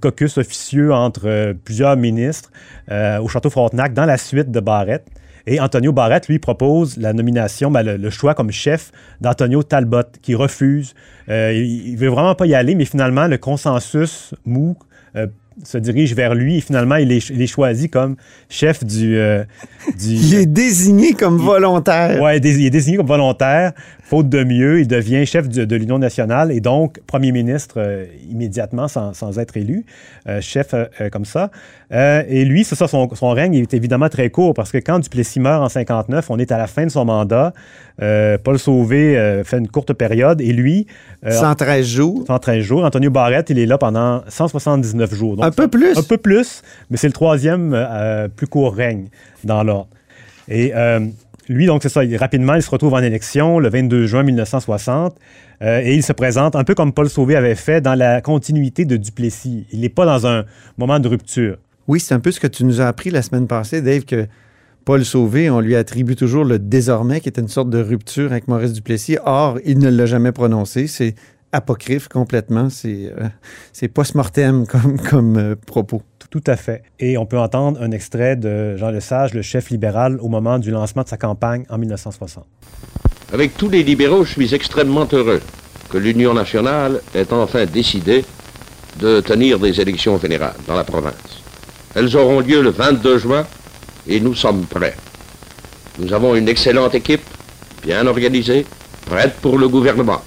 caucus 0.00 0.38
officieux 0.38 0.94
entre 0.94 1.52
plusieurs 1.64 1.98
ministres 1.98 2.50
au 2.90 3.28
Château 3.28 3.50
Frontenac 3.50 3.92
dans 3.92 4.06
la 4.06 4.16
suite 4.16 4.50
de 4.50 4.60
Barrett. 4.60 5.04
Et 5.46 5.60
Antonio 5.60 5.92
Barrett, 5.92 6.26
lui, 6.28 6.38
propose 6.38 6.96
la 6.96 7.12
nomination, 7.12 7.70
ben, 7.70 7.82
le, 7.82 7.96
le 7.96 8.10
choix 8.10 8.34
comme 8.34 8.50
chef 8.50 8.90
d'Antonio 9.20 9.62
Talbot, 9.62 10.02
qui 10.22 10.34
refuse. 10.34 10.94
Euh, 11.28 11.52
il, 11.52 11.88
il 11.90 11.96
veut 11.96 12.08
vraiment 12.08 12.34
pas 12.34 12.46
y 12.46 12.54
aller, 12.54 12.74
mais 12.74 12.84
finalement, 12.84 13.26
le 13.26 13.38
consensus 13.38 14.34
mou 14.44 14.76
euh, 15.14 15.26
se 15.64 15.78
dirige 15.78 16.14
vers 16.14 16.34
lui 16.34 16.58
et 16.58 16.60
finalement, 16.60 16.96
il 16.96 17.10
est, 17.12 17.30
il 17.30 17.40
est 17.40 17.46
choisi 17.46 17.88
comme 17.88 18.16
chef 18.48 18.84
du... 18.84 19.16
euh, 19.16 19.42
du 19.98 20.14
Il 20.14 20.34
est 20.34 20.46
désigné 20.46 21.14
comme 21.14 21.38
volontaire. 21.38 22.20
Ouais, 22.22 22.40
dés- 22.40 22.58
il 22.58 22.66
est 22.66 22.70
désigné 22.70 22.96
comme 22.98 23.06
volontaire. 23.06 23.72
Faute 24.02 24.28
de 24.28 24.44
mieux, 24.44 24.80
il 24.80 24.86
devient 24.86 25.26
chef 25.26 25.48
du- 25.48 25.66
de 25.66 25.76
l'Union 25.76 25.98
nationale 25.98 26.52
et 26.52 26.60
donc 26.60 27.00
premier 27.06 27.32
ministre 27.32 27.76
euh, 27.78 28.04
immédiatement 28.30 28.86
sans, 28.86 29.14
sans 29.14 29.38
être 29.38 29.56
élu, 29.56 29.84
euh, 30.28 30.40
chef 30.40 30.74
comme 31.10 31.24
ça. 31.24 31.50
Et 31.90 32.44
lui, 32.44 32.64
c'est 32.64 32.74
ça, 32.74 32.88
son, 32.88 33.08
son 33.14 33.30
règne 33.30 33.54
est 33.54 33.72
évidemment 33.74 34.08
très 34.08 34.28
court 34.30 34.54
parce 34.54 34.72
que 34.72 34.78
quand 34.78 34.98
Duplessis 34.98 35.38
meurt 35.40 35.62
en 35.62 35.68
59, 35.68 36.30
on 36.30 36.38
est 36.38 36.50
à 36.52 36.58
la 36.58 36.66
fin 36.66 36.84
de 36.84 36.90
son 36.90 37.04
mandat. 37.04 37.52
Euh, 38.02 38.36
Paul 38.42 38.58
Sauvé 38.58 39.16
euh, 39.16 39.42
fait 39.44 39.58
une 39.58 39.68
courte 39.68 39.92
période 39.94 40.40
et 40.40 40.52
lui, 40.52 40.86
euh, 41.24 41.30
113 41.30 41.86
jours. 41.86 42.24
113 42.26 42.62
jours. 42.62 42.84
Antonio 42.84 43.10
Barrett, 43.10 43.48
il 43.50 43.58
est 43.58 43.66
là 43.66 43.78
pendant 43.78 44.22
179 44.28 45.14
jours. 45.14 45.36
Donc, 45.36 45.44
Un 45.46 45.50
peu 45.50 45.68
plus. 45.68 45.96
un 45.96 46.02
peu 46.02 46.18
plus, 46.18 46.62
mais 46.90 46.96
c'est 46.98 47.06
le 47.06 47.12
troisième 47.14 47.72
euh, 47.74 48.28
plus 48.28 48.46
court 48.46 48.74
règne 48.74 49.06
dans 49.44 49.62
l'ordre. 49.62 49.88
Et 50.48 50.72
euh, 50.74 51.00
lui, 51.48 51.66
donc, 51.66 51.82
c'est 51.82 51.88
ça, 51.88 52.04
il- 52.04 52.16
rapidement, 52.16 52.54
il 52.54 52.62
se 52.62 52.70
retrouve 52.70 52.92
en 52.94 52.98
élection 53.02 53.58
le 53.58 53.68
22 53.70 54.06
juin 54.06 54.22
1960 54.24 55.16
euh, 55.62 55.80
et 55.82 55.94
il 55.94 56.02
se 56.02 56.12
présente 56.12 56.54
un 56.54 56.64
peu 56.64 56.74
comme 56.74 56.92
Paul 56.92 57.08
Sauvé 57.08 57.34
avait 57.34 57.54
fait 57.54 57.80
dans 57.80 57.94
la 57.94 58.20
continuité 58.20 58.84
de 58.84 58.96
Duplessis. 58.98 59.66
Il 59.72 59.80
n'est 59.80 59.88
pas 59.88 60.04
dans 60.04 60.26
un 60.26 60.44
moment 60.76 60.98
de 61.00 61.08
rupture. 61.08 61.56
Oui, 61.88 62.00
c'est 62.00 62.14
un 62.14 62.20
peu 62.20 62.30
ce 62.32 62.40
que 62.40 62.46
tu 62.46 62.64
nous 62.64 62.80
as 62.80 62.86
appris 62.88 63.10
la 63.10 63.22
semaine 63.22 63.46
passée, 63.46 63.80
Dave, 63.80 64.04
que 64.04 64.26
Paul 64.86 65.04
Sauvé, 65.04 65.50
on 65.50 65.58
lui 65.58 65.74
attribue 65.74 66.14
toujours 66.14 66.44
le 66.44 66.60
désormais, 66.60 67.20
qui 67.20 67.28
était 67.28 67.40
une 67.40 67.48
sorte 67.48 67.68
de 67.70 67.82
rupture 67.82 68.30
avec 68.30 68.46
Maurice 68.46 68.72
Duplessis. 68.72 69.18
Or, 69.24 69.58
il 69.64 69.80
ne 69.80 69.90
l'a 69.90 70.06
jamais 70.06 70.30
prononcé. 70.30 70.86
C'est 70.86 71.16
apocryphe 71.50 72.06
complètement. 72.06 72.70
C'est 72.70 73.12
euh, 73.18 73.88
post-mortem 73.92 74.64
comme, 74.64 75.00
comme 75.10 75.38
euh, 75.38 75.56
propos. 75.56 76.02
Tout 76.30 76.44
à 76.46 76.54
fait. 76.54 76.84
Et 77.00 77.18
on 77.18 77.26
peut 77.26 77.36
entendre 77.36 77.82
un 77.82 77.90
extrait 77.90 78.36
de 78.36 78.76
Jean 78.76 78.90
Lesage, 78.90 79.34
le 79.34 79.42
chef 79.42 79.70
libéral, 79.70 80.18
au 80.20 80.28
moment 80.28 80.60
du 80.60 80.70
lancement 80.70 81.02
de 81.02 81.08
sa 81.08 81.16
campagne 81.16 81.64
en 81.68 81.78
1960. 81.78 82.44
Avec 83.32 83.56
tous 83.56 83.68
les 83.68 83.82
libéraux, 83.82 84.22
je 84.22 84.30
suis 84.30 84.54
extrêmement 84.54 85.08
heureux 85.12 85.40
que 85.90 85.98
l'Union 85.98 86.32
nationale 86.32 87.00
ait 87.12 87.32
enfin 87.32 87.66
décidé 87.66 88.24
de 89.00 89.20
tenir 89.20 89.58
des 89.58 89.80
élections 89.80 90.16
générales 90.16 90.54
dans 90.68 90.76
la 90.76 90.84
province. 90.84 91.42
Elles 91.96 92.16
auront 92.16 92.38
lieu 92.38 92.62
le 92.62 92.70
22 92.70 93.18
juin 93.18 93.44
et 94.08 94.20
nous 94.20 94.34
sommes 94.34 94.64
prêts. 94.66 94.96
Nous 95.98 96.12
avons 96.12 96.34
une 96.34 96.48
excellente 96.48 96.94
équipe, 96.94 97.22
bien 97.82 98.06
organisée, 98.06 98.66
prête 99.06 99.34
pour 99.40 99.58
le 99.58 99.68
gouvernement. 99.68 100.22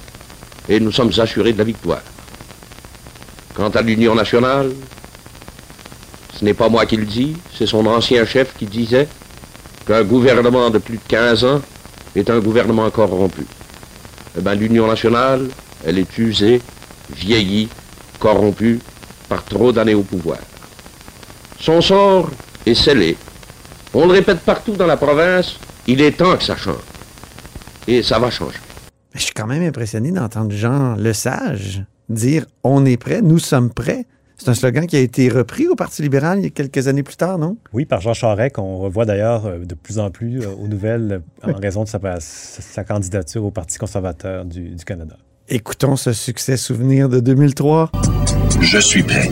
Et 0.68 0.80
nous 0.80 0.92
sommes 0.92 1.12
assurés 1.18 1.54
de 1.54 1.58
la 1.58 1.64
victoire. 1.64 2.02
Quant 3.54 3.70
à 3.70 3.82
l'Union 3.82 4.16
nationale, 4.16 4.72
ce 6.38 6.46
n'est 6.46 6.54
pas 6.54 6.70
moi 6.70 6.86
qui 6.86 6.96
le 6.96 7.06
dis, 7.06 7.36
c'est 7.58 7.66
son 7.68 7.86
ancien 7.86 8.26
chef 8.26 8.56
qui 8.58 8.66
disait 8.66 9.08
qu'un 9.86 10.04
gouvernement 10.04 10.70
de 10.70 10.78
plus 10.78 10.98
de 10.98 11.04
15 11.08 11.44
ans 11.44 11.62
est 12.16 12.30
un 12.30 12.40
gouvernement 12.40 12.90
corrompu. 12.90 13.46
Eh 14.38 14.42
ben, 14.42 14.56
l'Union 14.56 14.88
nationale, 14.88 15.48
elle 15.86 16.00
est 16.00 16.18
usée, 16.18 16.62
vieillie, 17.14 17.68
corrompue 18.20 18.80
par 19.28 19.44
trop 19.44 19.72
d'années 19.72 19.96
au 19.96 20.04
pouvoir. 20.04 20.40
Son 21.60 21.82
sort 21.82 22.30
est 22.66 22.76
scellé. 22.76 23.18
On 24.02 24.06
le 24.06 24.14
répète 24.14 24.40
partout 24.40 24.78
dans 24.78 24.88
la 24.88 24.96
province, 24.96 25.60
il 25.86 26.00
est 26.02 26.14
temps 26.14 26.38
que 26.38 26.44
ça 26.46 26.56
change. 26.56 26.78
Et 27.86 28.02
ça 28.02 28.18
va 28.18 28.30
changer. 28.32 28.56
Je 29.14 29.20
suis 29.20 29.34
quand 29.34 29.46
même 29.46 29.62
impressionné 29.62 30.10
d'entendre 30.14 30.52
Jean 30.54 30.96
Lesage 30.96 31.84
dire 32.08 32.46
On 32.64 32.86
est 32.86 32.96
prêt, 32.96 33.22
nous 33.22 33.40
sommes 33.40 33.70
prêts. 33.74 34.06
C'est 34.38 34.48
un 34.48 34.54
slogan 34.54 34.88
qui 34.88 34.96
a 34.96 35.00
été 35.02 35.28
repris 35.28 35.68
au 35.68 35.76
Parti 35.76 36.02
libéral 36.02 36.40
il 36.40 36.44
y 36.46 36.48
a 36.48 36.50
quelques 36.50 36.88
années 36.88 37.04
plus 37.04 37.18
tard, 37.18 37.38
non? 37.38 37.58
Oui, 37.74 37.84
par 37.84 38.00
Jean 38.00 38.14
Charest, 38.14 38.56
qu'on 38.56 38.78
revoit 38.78 39.04
d'ailleurs 39.04 39.46
euh, 39.48 39.58
de 39.66 39.76
plus 39.76 40.00
en 40.00 40.12
plus 40.12 40.40
euh, 40.44 40.48
aux 40.64 40.70
nouvelles 40.70 41.22
euh, 41.46 41.52
en 41.52 41.58
raison 41.60 41.84
de 41.84 41.90
sa, 41.90 42.00
sa- 42.00 42.62
sa 42.62 42.84
candidature 42.86 43.44
au 43.44 43.52
Parti 43.52 43.78
conservateur 43.80 44.46
du, 44.46 44.70
du 44.70 44.86
Canada. 44.86 45.18
Écoutons 45.50 45.98
ce 45.98 46.14
succès 46.14 46.56
souvenir 46.56 47.10
de 47.10 47.20
2003. 47.20 47.92
Je 48.62 48.78
suis 48.80 49.04
prêt. 49.04 49.28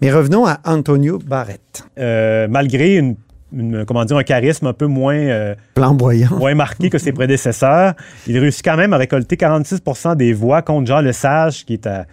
Mais 0.00 0.12
revenons 0.12 0.46
à 0.46 0.60
Antonio 0.66 1.18
Barrett. 1.18 1.84
Euh, 1.98 2.46
malgré 2.48 2.94
une, 2.98 3.16
une- 3.52 3.84
comment 3.84 4.04
dire, 4.04 4.16
un 4.16 4.22
charisme 4.22 4.66
un 4.66 4.72
peu 4.72 4.86
moins, 4.86 5.14
euh, 5.16 5.54
Flamboyant. 5.76 6.36
moins 6.38 6.54
marqué 6.54 6.90
que 6.90 6.98
ses 6.98 7.12
prédécesseurs, 7.12 7.94
il 8.26 8.38
réussit 8.38 8.64
quand 8.64 8.76
même 8.76 8.92
à 8.92 8.96
récolter 8.96 9.36
46% 9.36 10.14
des 10.16 10.32
voix 10.32 10.62
contre 10.62 10.86
Jean 10.86 11.00
Lesage, 11.00 11.64
qui 11.64 11.74
est 11.74 11.86
à 11.86 12.06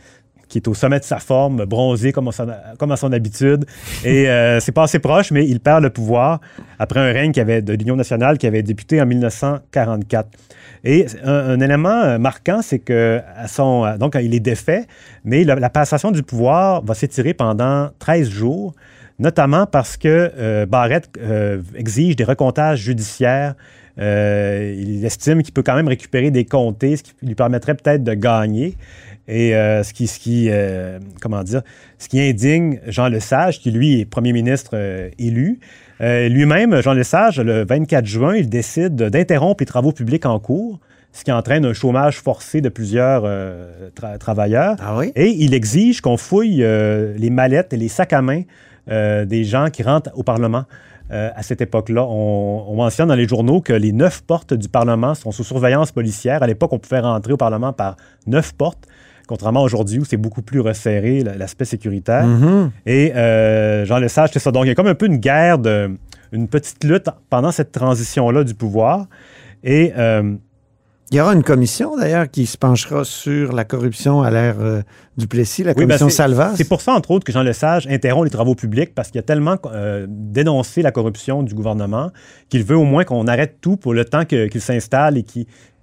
qui 0.48 0.58
est 0.58 0.68
au 0.68 0.74
sommet 0.74 0.98
de 1.00 1.04
sa 1.04 1.20
forme, 1.20 1.64
bronzé 1.66 2.12
comme 2.12 2.28
à 2.30 2.32
son, 2.32 2.48
comme 2.80 2.92
à 2.92 2.98
son 2.98 3.12
habitude. 3.14 3.66
Et 4.04 4.28
euh, 4.28 4.60
c'est 4.60 4.72
pas 4.72 4.82
assez 4.82 4.98
proche, 4.98 5.30
mais 5.30 5.48
il 5.48 5.60
perd 5.60 5.84
le 5.84 5.92
pouvoir 5.92 6.40
après 6.80 7.00
un 7.00 7.14
règne 7.14 7.32
qui 7.32 7.40
avait, 7.40 7.62
de 7.62 7.74
l'Union 7.74 7.96
nationale 7.96 8.40
qui 8.40 8.48
avait 8.48 8.64
débuté 8.64 9.00
en 9.00 9.06
1944. 9.06 10.28
Et 10.86 11.06
un, 11.24 11.32
un 11.32 11.60
élément 11.60 11.90
euh, 12.04 12.18
marquant, 12.18 12.62
c'est 12.64 12.80
que 12.80 13.22
à 13.38 13.48
son, 13.48 13.86
euh, 13.86 13.98
donc 13.98 14.18
il 14.20 14.34
est 14.34 14.40
défait, 14.40 14.86
mais 15.24 15.44
la, 15.44 15.56
la 15.56 15.70
passation 15.70 16.10
du 16.10 16.24
pouvoir 16.24 16.84
va 16.84 16.96
s'étirer 16.96 17.36
pendant 17.36 17.90
13 18.00 18.28
jours, 18.30 18.74
notamment 19.20 19.66
parce 19.66 19.98
que 19.98 20.32
euh, 20.38 20.66
Barrett 20.66 21.10
euh, 21.20 21.62
exige 21.76 22.16
des 22.16 22.24
recomptages 22.24 22.80
judiciaires. 22.80 23.56
Euh, 24.00 24.74
il 24.78 25.04
estime 25.06 25.44
qu'il 25.44 25.54
peut 25.54 25.64
quand 25.64 25.76
même 25.76 25.88
récupérer 25.90 26.32
des 26.32 26.46
comtés, 26.46 26.96
ce 26.98 27.04
qui 27.04 27.14
lui 27.22 27.36
permettrait 27.36 27.76
peut-être 27.76 28.04
de 28.04 28.14
gagner. 28.14 28.76
Et 29.28 29.52
ce 29.52 29.94
qui, 29.94 30.08
ce 30.08 30.18
qui 30.20 30.50
comment 31.22 31.44
dire, 31.44 31.62
ce 32.00 32.08
qui 32.10 32.20
indigne 32.20 32.80
Jean 32.88 33.10
Lesage, 33.10 33.60
qui 33.60 33.70
lui 33.70 34.00
est 34.00 34.06
premier 34.06 34.34
ministre 34.34 34.76
élu. 35.20 35.60
Lui-même, 36.00 36.82
Jean 36.82 36.94
Lesage, 36.94 37.40
le 37.40 37.64
24 37.64 38.08
juin, 38.08 38.36
il 38.36 38.50
décide 38.50 38.96
d'interrompre 38.96 39.62
les 39.62 39.68
travaux 39.68 39.92
publics 39.92 40.26
en 40.26 40.40
cours, 40.40 40.80
ce 41.12 41.24
qui 41.24 41.32
entraîne 41.32 41.66
un 41.66 41.74
chômage 41.74 42.18
forcé 42.20 42.62
de 42.62 42.70
plusieurs 42.70 43.24
euh, 43.26 43.90
tra- 44.00 44.18
travailleurs. 44.18 44.78
Ah 44.80 44.98
oui? 44.98 45.12
Et 45.16 45.28
il 45.30 45.54
exige 45.54 46.02
qu'on 46.02 46.18
fouille 46.18 46.64
euh, 46.64 47.14
les 47.18 47.30
mallettes 47.30 47.74
et 47.74 47.78
les 47.78 47.88
sacs 47.88 48.14
à 48.14 48.22
main 48.22 48.42
des 48.88 49.44
gens 49.44 49.70
qui 49.70 49.84
rentrent 49.84 50.12
au 50.16 50.24
Parlement. 50.24 50.66
Euh, 51.12 51.32
à 51.36 51.42
cette 51.42 51.62
époque-là, 51.62 52.06
on, 52.06 52.66
on 52.68 52.76
mentionne 52.76 53.08
dans 53.08 53.16
les 53.16 53.28
journaux 53.28 53.62
que 53.62 53.74
les 53.74 53.92
neuf 53.92 54.22
portes 54.22 54.54
du 54.54 54.70
Parlement 54.70 55.16
sont 55.16 55.32
sous 55.32 55.44
surveillance 55.44 55.92
policière. 55.92 56.44
À 56.44 56.48
l'époque, 56.48 56.72
on 56.72 56.78
pouvait 56.78 57.00
rentrer 57.00 57.34
au 57.34 57.38
Parlement 57.38 57.74
par 57.74 57.98
neuf 58.28 58.54
portes, 58.54 58.88
contrairement 59.28 59.62
à 59.62 59.64
aujourd'hui 59.64 59.98
où 59.98 60.06
c'est 60.06 60.18
beaucoup 60.18 60.44
plus 60.44 60.60
resserré, 60.60 61.24
l'aspect 61.24 61.66
sécuritaire. 61.66 62.28
Mhm. 62.28 62.72
Et 62.86 63.12
euh, 63.16 63.86
Jean 63.86 63.98
Lesage, 63.98 64.30
c'est 64.34 64.40
ça. 64.40 64.52
Donc, 64.52 64.66
il 64.66 64.68
y 64.68 64.72
a 64.72 64.76
comme 64.76 64.88
un 64.88 64.96
peu 64.96 65.08
une 65.08 65.18
guerre, 65.18 65.58
de, 65.58 65.98
une 66.32 66.48
petite 66.48 66.84
lutte 66.84 67.10
pendant 67.32 67.52
cette 67.52 67.72
transition-là 67.72 68.44
du 68.44 68.54
pouvoir. 68.54 69.08
Et 69.64 69.92
euh, 69.98 70.36
Il 71.12 71.18
y 71.18 71.22
aura 71.22 71.34
une 71.34 71.44
commission, 71.44 71.98
d'ailleurs, 71.98 72.30
qui 72.30 72.46
se 72.46 72.56
penchera 72.56 73.04
sur 73.04 73.52
la 73.52 73.66
corruption 73.66 74.22
à 74.22 74.30
l'ère 74.30 74.58
euh, 74.60 74.84
Duplessis, 75.18 75.64
la 75.64 75.72
Oui, 75.72 75.78
ben, 75.78 75.98
commission 75.98 76.10
Salvas. 76.10 76.54
C'est 76.56 76.70
pour 76.70 76.82
ça, 76.82 76.94
entre 76.94 77.10
autres, 77.10 77.26
que 77.26 77.32
Jean 77.32 77.42
Lesage 77.42 77.88
interrompt 77.88 78.26
les 78.26 78.30
travaux 78.30 78.54
publics 78.54 78.94
parce 78.94 79.10
qu'il 79.10 79.18
a 79.18 79.24
tellement 79.24 79.56
euh, 79.74 80.06
dénoncé 80.08 80.84
la 80.84 80.92
corruption 80.92 81.42
du 81.42 81.56
gouvernement 81.56 82.12
qu'il 82.50 82.64
veut 82.64 82.78
au 82.78 82.84
moins 82.84 83.06
qu'on 83.06 83.26
arrête 83.26 83.58
tout 83.60 83.76
pour 83.76 83.96
le 83.96 84.06
temps 84.06 84.24
qu'il 84.24 84.62
s'installe 84.62 85.18
et 85.18 85.26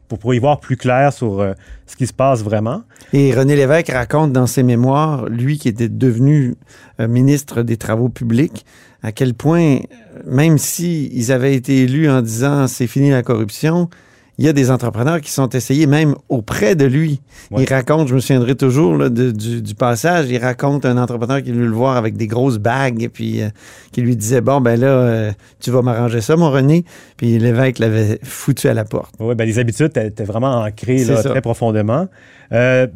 pour, 0.07 0.21
pour 0.21 0.33
y 0.33 0.39
voir 0.39 0.61
plus 0.61 0.77
clair 0.77 1.13
sur 1.13 1.41
euh, 1.41 1.55
ce 1.87 1.97
qui 1.97 2.07
se 2.07 2.13
passe 2.13 2.45
vraiment. 2.45 2.83
Et 3.13 3.35
René 3.35 3.57
Lévesque 3.57 3.91
raconte 3.91 4.33
dans 4.33 4.47
ses 4.47 4.63
mémoires, 4.63 5.29
lui 5.29 5.59
qui 5.59 5.67
était 5.67 5.89
devenu 5.89 6.55
ministre 7.01 7.63
des 7.63 7.77
Travaux 7.77 8.09
publics, 8.09 8.65
à 9.03 9.11
quel 9.11 9.35
point, 9.35 9.81
même 10.25 10.57
si 10.57 11.11
ils 11.13 11.33
avaient 11.33 11.55
été 11.57 11.83
élus 11.83 12.09
en 12.09 12.23
disant 12.23 12.69
c'est 12.69 12.87
fini 12.87 13.11
la 13.11 13.25
corruption, 13.25 13.91
il 14.39 14.45
y 14.45 14.49
a 14.49 14.53
des 14.53 14.71
entrepreneurs 14.71 15.21
qui 15.21 15.31
sont 15.31 15.49
essayés 15.51 15.87
même 15.87 16.15
auprès 16.29 16.75
de 16.75 16.85
lui. 16.85 17.21
Ouais. 17.51 17.63
Il 17.65 17.73
raconte, 17.73 18.09
je 18.09 18.15
me 18.15 18.21
souviendrai 18.21 18.55
toujours 18.55 18.97
là, 18.97 19.09
de- 19.09 19.31
du, 19.31 19.63
du 19.63 19.75
passage, 19.75 20.27
il 20.29 20.39
raconte 20.39 20.85
un 20.85 20.99
entrepreneur 20.99 21.43
qui 21.43 21.51
est 21.51 21.53
venu 21.53 21.65
le 21.67 21.73
voir 21.73 21.97
avec 21.97 22.17
des 22.17 22.27
grosses 22.27 22.59
bagues 22.59 23.03
et 23.03 23.09
puis 23.09 23.41
euh, 23.43 23.49
qui 23.93 24.03
lui 24.03 24.15
disait 24.17 24.41
bon 24.43 24.61
ben 24.61 24.79
là 24.79 24.87
euh, 24.89 25.33
tu 25.61 25.71
vas 25.71 25.81
m'arranger 25.83 26.21
ça 26.21 26.37
mon 26.37 26.51
René, 26.51 26.85
puis 27.17 27.39
l'évêque 27.39 27.79
l'avait 27.79 28.19
foutu 28.23 28.69
à 28.69 28.75
la 28.75 28.85
porte. 28.85 29.15
Oui, 29.21 29.35
ben, 29.35 29.45
les 29.47 29.59
habitudes 29.59 29.97
étaient 29.97 30.25
vraiment 30.25 30.63
ancrées 30.63 31.05
là, 31.05 31.23
très 31.23 31.41
profondément. 31.41 32.09
Euh, 32.53 32.87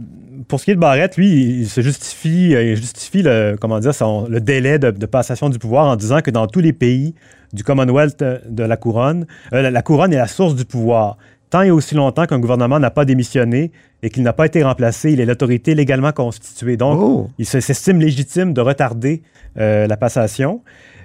pour 0.49 0.61
ce 0.61 0.65
qui 0.67 0.71
est 0.73 0.75
de 0.75 0.81
Barrett, 0.81 1.17
lui, 1.17 1.61
il 1.61 1.69
se 1.69 1.81
justifie, 1.81 2.55
euh, 2.55 2.63
il 2.73 2.77
justifie 2.77 3.23
le, 3.23 3.57
comment 3.61 3.79
dire, 3.81 3.95
son- 3.95 4.27
le 4.29 4.41
délai 4.41 4.79
de, 4.79 4.91
de 4.91 5.07
passation 5.07 5.49
du 5.49 5.59
pouvoir 5.59 5.87
en 5.87 5.97
disant 5.97 6.21
que 6.21 6.31
dans 6.31 6.47
tous 6.47 6.61
les 6.61 6.73
pays 6.73 7.15
du 7.53 7.65
Commonwealth 7.65 8.23
euh, 8.23 8.39
de 8.49 8.63
la 8.63 8.77
couronne, 8.77 9.27
euh, 9.53 9.63
la, 9.63 9.71
la 9.71 9.83
couronne 9.83 10.13
est 10.13 10.17
la 10.19 10.29
source 10.29 10.55
du 10.55 10.65
pouvoir. 10.65 11.17
Tant 11.51 11.63
et 11.63 11.71
aussi 11.73 11.97
longtemps 11.97 12.27
qu'un 12.27 12.39
gouvernement 12.39 12.79
n'a 12.79 12.91
pas 12.93 13.05
démissionné 13.05 13.73
et 14.05 14.11
qu'il 14.11 14.23
n'a 14.23 14.33
pas 14.33 14.47
été 14.47 14.63
remplacé, 14.63 15.13
il 15.13 15.21
est 15.21 15.27
l'autorité 15.27 15.75
légalement 15.75 16.13
constituée. 16.13 16.77
Donc, 16.77 16.99
Oh! 17.01 17.31
il 17.39 17.45
se- 17.47 17.59
s'estime 17.61 17.99
légitime 18.01 18.53
de 18.53 18.61
retarder 18.61 19.23
euh, 19.59 19.89
la 19.89 19.97
passation. 19.97 20.63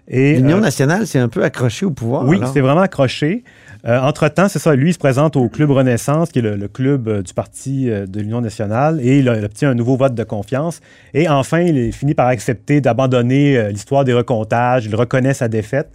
L'Union 0.08 0.58
euh, 0.58 0.62
nationale 0.62 1.08
s'est 1.08 1.18
un 1.18 1.30
peu 1.30 1.44
accrochée 1.44 1.84
au 1.88 1.90
pouvoir. 1.92 2.28
Oui, 2.28 2.40
c'est 2.54 2.62
vraiment 2.62 2.82
accroché. 2.82 3.44
Euh, 3.88 4.00
Entre-temps, 4.00 4.48
c'est 4.48 4.58
ça, 4.60 4.76
lui, 4.76 4.90
il 4.90 4.94
se 4.94 4.98
présente 4.98 5.36
au 5.36 5.48
Club 5.48 5.70
Renaissance, 5.70 6.32
qui 6.32 6.40
est 6.40 6.42
le, 6.42 6.56
le 6.56 6.68
club 6.68 7.08
euh, 7.08 7.22
du 7.22 7.34
Parti 7.36 7.90
euh, 7.90 8.08
de 8.08 8.20
l'Union 8.20 8.42
nationale, 8.42 9.00
et 9.00 9.20
il 9.20 9.30
obtient 9.30 9.70
un 9.70 9.76
nouveau 9.76 9.96
vote 9.96 10.16
de 10.16 10.24
confiance. 10.24 10.80
Et 11.14 11.30
enfin, 11.30 11.60
il 11.62 11.94
finit 11.94 12.16
par 12.16 12.28
accepter 12.28 12.82
d'abandonner 12.82 13.70
l'histoire 13.72 14.04
des 14.04 14.14
recomptages. 14.14 14.86
Il 14.86 14.96
reconnaît 14.96 15.36
sa 15.36 15.48
défaite. 15.48 15.90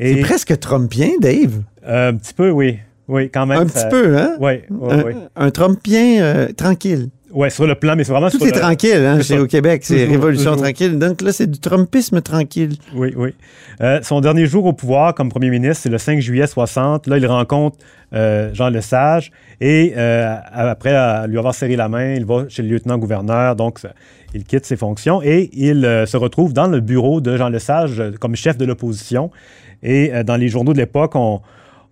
C'est 0.00 0.16
presque 0.22 0.58
Trumpien, 0.58 1.10
Dave. 1.20 1.60
un 1.86 2.14
petit 2.14 2.32
peu, 2.34 2.50
oui. 2.50 2.78
Oui, 3.06 3.28
quand 3.30 3.44
même. 3.44 3.58
Un 3.58 3.68
ça- 3.68 3.84
petit 3.84 3.90
peu, 3.90 4.16
hein? 4.18 4.36
Oui, 4.40 4.52
oui, 4.70 4.92
un, 4.92 5.02
oui. 5.04 5.12
un 5.36 5.50
Trumpien 5.50 6.48
tranquille. 6.56 7.08
Ouais, 7.34 7.50
sur 7.50 7.66
le 7.66 7.74
plan, 7.74 7.96
mais 7.96 8.04
c'est 8.04 8.12
vraiment 8.12 8.30
Tout 8.30 8.38
sur 8.38 8.46
est 8.46 8.54
le- 8.54 8.60
tranquille, 8.60 8.94
hein, 8.94 9.16
c'est 9.18 9.34
chez 9.34 9.38
au 9.40 9.46
Québec. 9.46 9.82
C'est 9.84 10.04
révolution 10.04 10.52
toujours. 10.52 10.62
tranquille. 10.62 10.98
Donc 10.98 11.20
là, 11.20 11.32
c'est 11.32 11.50
du 11.50 11.58
Trumpisme 11.58 12.20
tranquille. 12.20 12.76
Oui, 12.94 13.12
oui. 13.16 13.34
Euh, 13.80 13.98
son 14.02 14.20
dernier 14.20 14.46
jour 14.46 14.64
au 14.66 14.72
pouvoir 14.72 15.14
comme 15.14 15.30
premier 15.30 15.50
ministre, 15.50 15.82
c'est 15.82 15.88
le 15.88 15.98
5 15.98 16.20
juillet 16.20 16.46
60. 16.46 17.08
Là, 17.08 17.18
il 17.18 17.26
rencontre 17.26 17.76
euh, 18.14 18.54
Jean 18.54 18.68
Lesage 18.68 19.32
et 19.60 19.94
euh, 19.96 20.36
après 20.52 20.92
lui 21.26 21.36
avoir 21.36 21.54
serré 21.54 21.74
la 21.74 21.88
main, 21.88 22.14
il 22.14 22.24
va 22.24 22.44
chez 22.48 22.62
le 22.62 22.68
lieutenant-gouverneur. 22.68 23.56
Donc, 23.56 23.80
il 24.32 24.44
quitte 24.44 24.64
ses 24.64 24.76
fonctions 24.76 25.20
et 25.22 25.50
il 25.54 25.82
se 26.06 26.16
retrouve 26.16 26.52
dans 26.52 26.68
le 26.68 26.78
bureau 26.80 27.20
de 27.20 27.36
Jean 27.36 27.48
Lesage 27.48 28.00
comme 28.20 28.36
chef 28.36 28.56
de 28.56 28.64
l'opposition. 28.64 29.30
Et 29.82 30.12
dans 30.24 30.36
les 30.36 30.48
journaux 30.48 30.72
de 30.72 30.78
l'époque, 30.78 31.12
on, 31.16 31.40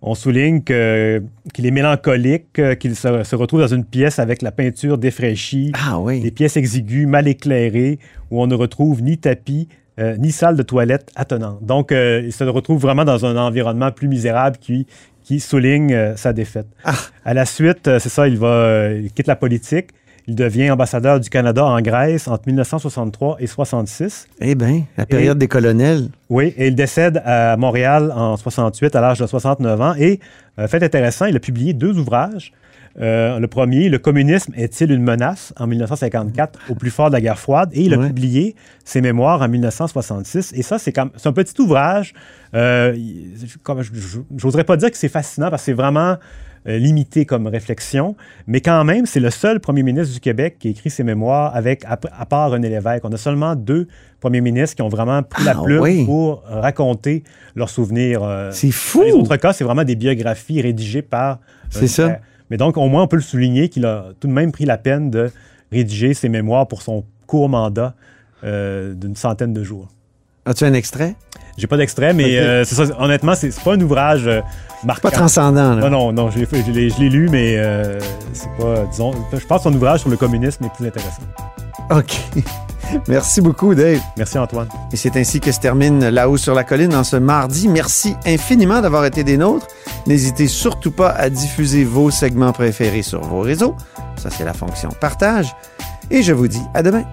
on 0.03 0.15
souligne 0.15 0.63
que- 0.63 1.23
qu'il 1.55 1.65
est 1.67 1.71
mélancolique, 1.71 2.59
euh, 2.59 2.75
qu'il 2.75 2.97
se, 2.97 3.23
se 3.23 3.37
retrouve 3.37 3.61
dans 3.61 3.69
une 3.75 3.85
pièce 3.85 4.19
avec 4.19 4.43
la 4.43 4.51
peinture 4.53 4.99
défraîchie, 4.99 5.73
Ah 5.75 5.99
oui. 6.01 6.21
des 6.21 6.31
pièces 6.31 6.57
exiguës, 6.57 7.07
mal 7.07 7.29
éclairées, 7.29 7.99
où 8.31 8.43
on 8.43 8.47
ne 8.47 8.55
retrouve 8.55 9.03
ni 9.03 9.19
tapis, 9.19 9.69
euh, 10.01 10.17
ni 10.17 10.33
salle 10.33 10.57
de 10.57 10.63
toilette 10.63 11.11
attenante. 11.17 11.65
Donc, 11.65 11.93
euh, 11.93 12.23
il 12.25 12.33
se 12.33 12.45
retrouve 12.45 12.81
vraiment 12.81 13.05
dans 13.05 13.25
un 13.27 13.37
environnement 13.37 13.93
plus 13.93 14.09
misérable 14.09 14.57
qui, 14.59 14.87
qui 15.23 15.39
souligne 15.39 15.93
euh, 15.95 16.17
sa 16.17 16.33
défaite. 16.33 16.67
Ah. 16.85 16.95
À 17.25 17.35
la 17.35 17.45
suite, 17.47 17.85
c'est 17.99 18.09
ça, 18.09 18.27
il 18.27 18.39
va, 18.39 18.89
il 18.93 19.13
quitte 19.13 19.27
la 19.29 19.37
politique. 19.37 19.91
Il 20.29 20.35
devient 20.37 20.71
ambassadeur 20.71 21.19
du 21.19 21.29
Canada 21.31 21.65
en 21.65 21.81
Grèce 21.81 22.29
entre 22.29 22.45
1963 22.47 23.37
et 23.41 23.47
66. 23.49 24.29
Eh 24.41 24.55
bien, 24.55 24.85
la 24.97 25.05
période 25.07 25.37
des 25.39 25.49
colonels. 25.49 26.09
Oui, 26.31 26.55
et 26.57 26.69
il 26.69 26.75
décède 26.77 27.21
à 27.25 27.57
Montréal 27.57 28.13
en 28.15 28.37
68 28.37 28.95
à 28.95 29.01
l'âge 29.01 29.19
de 29.19 29.27
69 29.27 29.81
ans. 29.81 29.95
Et, 29.99 30.21
euh, 30.59 30.69
fait 30.69 30.83
intéressant, 30.83 31.27
il 31.27 31.35
a 31.37 31.41
publié 31.41 31.73
deux 31.73 31.99
ouvrages. 31.99 32.53
Euh, 33.01 33.39
le 33.39 33.49
premier, 33.49 33.89
Le 33.89 33.99
communisme 33.99 34.53
est-il 34.55 34.93
une 34.93 35.03
menace 35.03 35.55
en 35.59 35.67
1954, 35.67 36.59
au 36.69 36.75
plus 36.75 36.91
fort 36.91 37.09
de 37.09 37.15
la 37.15 37.21
guerre 37.23 37.39
froide? 37.39 37.71
Et 37.73 37.83
il 37.85 37.95
a 37.95 37.97
Ouais. 37.99 38.07
publié 38.09 38.55
ses 38.85 39.01
mémoires 39.01 39.41
en 39.41 39.49
1966. 39.49 40.53
Et 40.55 40.63
ça, 40.63 40.79
c'est 40.79 40.93
comme- 40.93 41.11
c'est 41.17 41.29
un 41.29 41.33
petit 41.33 41.59
ouvrage. 41.61 42.13
Euh, 42.55 42.95
comme, 43.63 43.81
n'oserais 44.45 44.65
pas 44.65 44.77
dire 44.77 44.91
que 44.91 44.97
c'est 44.99 45.09
fascinant 45.09 45.49
parce 45.51 45.63
que 45.63 45.67
c'est 45.67 45.73
vraiment 45.73 46.17
limité 46.67 47.25
comme 47.27 47.47
réflexion. 47.47 48.15
Mais 48.47 48.61
quand 48.61 48.85
même, 48.85 49.07
c'est 49.07 49.21
le 49.21 49.31
seul 49.31 49.59
premier 49.61 49.83
ministre 49.83 50.15
du 50.15 50.21
Québec 50.21 50.57
qui 50.61 50.69
a 50.69 50.71
écrit 50.71 50.91
ses 50.91 51.03
mémoires 51.05 51.55
avec, 51.57 51.85
à, 51.85 51.99
à 52.19 52.27
part 52.27 52.51
René 52.51 52.69
Lévesque. 52.69 53.05
On 53.05 53.13
a 53.13 53.17
seulement 53.17 53.57
deux 53.57 53.89
premiers 54.21 54.41
ministres 54.41 54.77
qui 54.77 54.83
ont 54.83 54.89
vraiment 54.89 55.23
pris 55.23 55.43
la 55.45 55.55
Ah, 55.57 55.63
plume 55.63 55.81
oui. 55.83 56.05
pour 56.05 56.43
raconter 56.47 57.25
leurs 57.57 57.71
souvenirs. 57.71 58.23
euh, 58.23 58.51
C'est 58.53 58.69
dans 58.69 58.73
fou. 58.73 59.03
les 59.03 59.13
autres 59.13 59.37
cas, 59.37 59.53
c'est 59.53 59.65
vraiment 59.65 59.85
des 59.85 59.97
biographies 59.97 60.61
rédigées 60.63 61.03
par. 61.03 61.39
C'est 61.71 61.85
un 61.85 61.89
ça. 61.89 62.19
Mais 62.51 62.57
donc, 62.59 62.77
au 62.77 62.87
moins, 62.89 63.03
on 63.03 63.09
peut 63.09 63.17
le 63.17 63.23
souligner 63.23 63.69
qu'il 63.69 63.85
a 63.87 64.09
tout 64.21 64.29
de 64.29 64.33
même 64.33 64.53
pris 64.53 64.65
la 64.67 64.77
peine 64.79 65.11
de 65.11 65.31
rédiger 65.73 66.15
ses 66.15 66.29
mémoires 66.29 66.69
pour 66.69 66.83
son 66.83 67.05
court 67.27 67.49
mandat 67.49 67.95
euh, 68.45 68.93
d'une 68.95 69.17
centaine 69.17 69.53
de 69.55 69.63
jours. 69.65 69.89
As-tu 70.45 70.65
un 70.65 70.75
extrait? 70.75 71.15
J'ai 71.57 71.67
pas 71.67 71.77
d'extrait, 71.77 72.15
mais 72.15 72.25
Ok. 72.25 72.45
euh, 72.45 72.65
ça, 72.65 72.85
honnêtement, 72.99 73.35
c'est 73.35 73.55
pas 73.63 73.75
un 73.75 73.81
ouvrage 73.81 74.27
euh, 74.27 74.41
marquant. 74.85 75.09
Pas 75.11 75.15
transcendant, 75.15 75.75
là. 75.77 75.89
Non, 75.89 75.91
non, 75.91 76.13
non, 76.13 76.31
je 76.31 76.39
l'ai 76.39 77.09
lu, 77.09 77.29
mais 77.31 77.57
euh, 77.59 78.01
c'est 78.33 78.49
pas, 78.59 78.85
disons, 78.91 79.13
je 79.33 79.45
pense 79.47 79.59
que 79.59 79.71
son 79.71 79.75
ouvrage 79.75 80.01
sur 80.01 80.09
le 80.09 80.17
communisme 80.17 80.65
est 80.65 80.73
plus 80.75 80.87
intéressant. 80.87 81.23
OK. 81.91 82.17
Merci 83.09 83.41
beaucoup, 83.41 83.75
Dave. 83.75 84.01
Merci, 84.17 84.39
Antoine. 84.39 84.69
Et 84.93 84.97
c'est 84.97 85.17
ainsi 85.17 85.41
que 85.41 85.53
se 85.53 85.61
termine 85.61 86.09
là-haut 86.09 86.37
sur 86.37 86.55
la 86.55 86.65
colline 86.65 86.95
en 86.95 87.05
ce 87.05 87.17
mardi. 87.17 87.69
Merci 87.69 88.17
infiniment 88.27 88.81
d'avoir 88.81 89.05
été 89.05 89.25
des 89.25 89.37
nôtres. 89.37 89.67
N'hésitez 90.07 90.47
surtout 90.49 90.91
pas 90.91 91.11
à 91.11 91.31
diffuser 91.31 91.85
vos 91.85 92.11
segments 92.11 92.53
préférés 92.53 93.03
sur 93.03 93.21
vos 93.23 93.41
réseaux. 93.41 93.77
Ça, 94.17 94.31
c'est 94.31 94.45
la 94.45 94.53
fonction 94.53 94.89
partage. 95.01 95.55
Et 96.11 96.23
je 96.23 96.33
vous 96.33 96.49
dis 96.49 96.63
à 96.75 96.83
demain. 96.83 97.05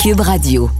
Cube 0.00 0.22
Radio. 0.22 0.79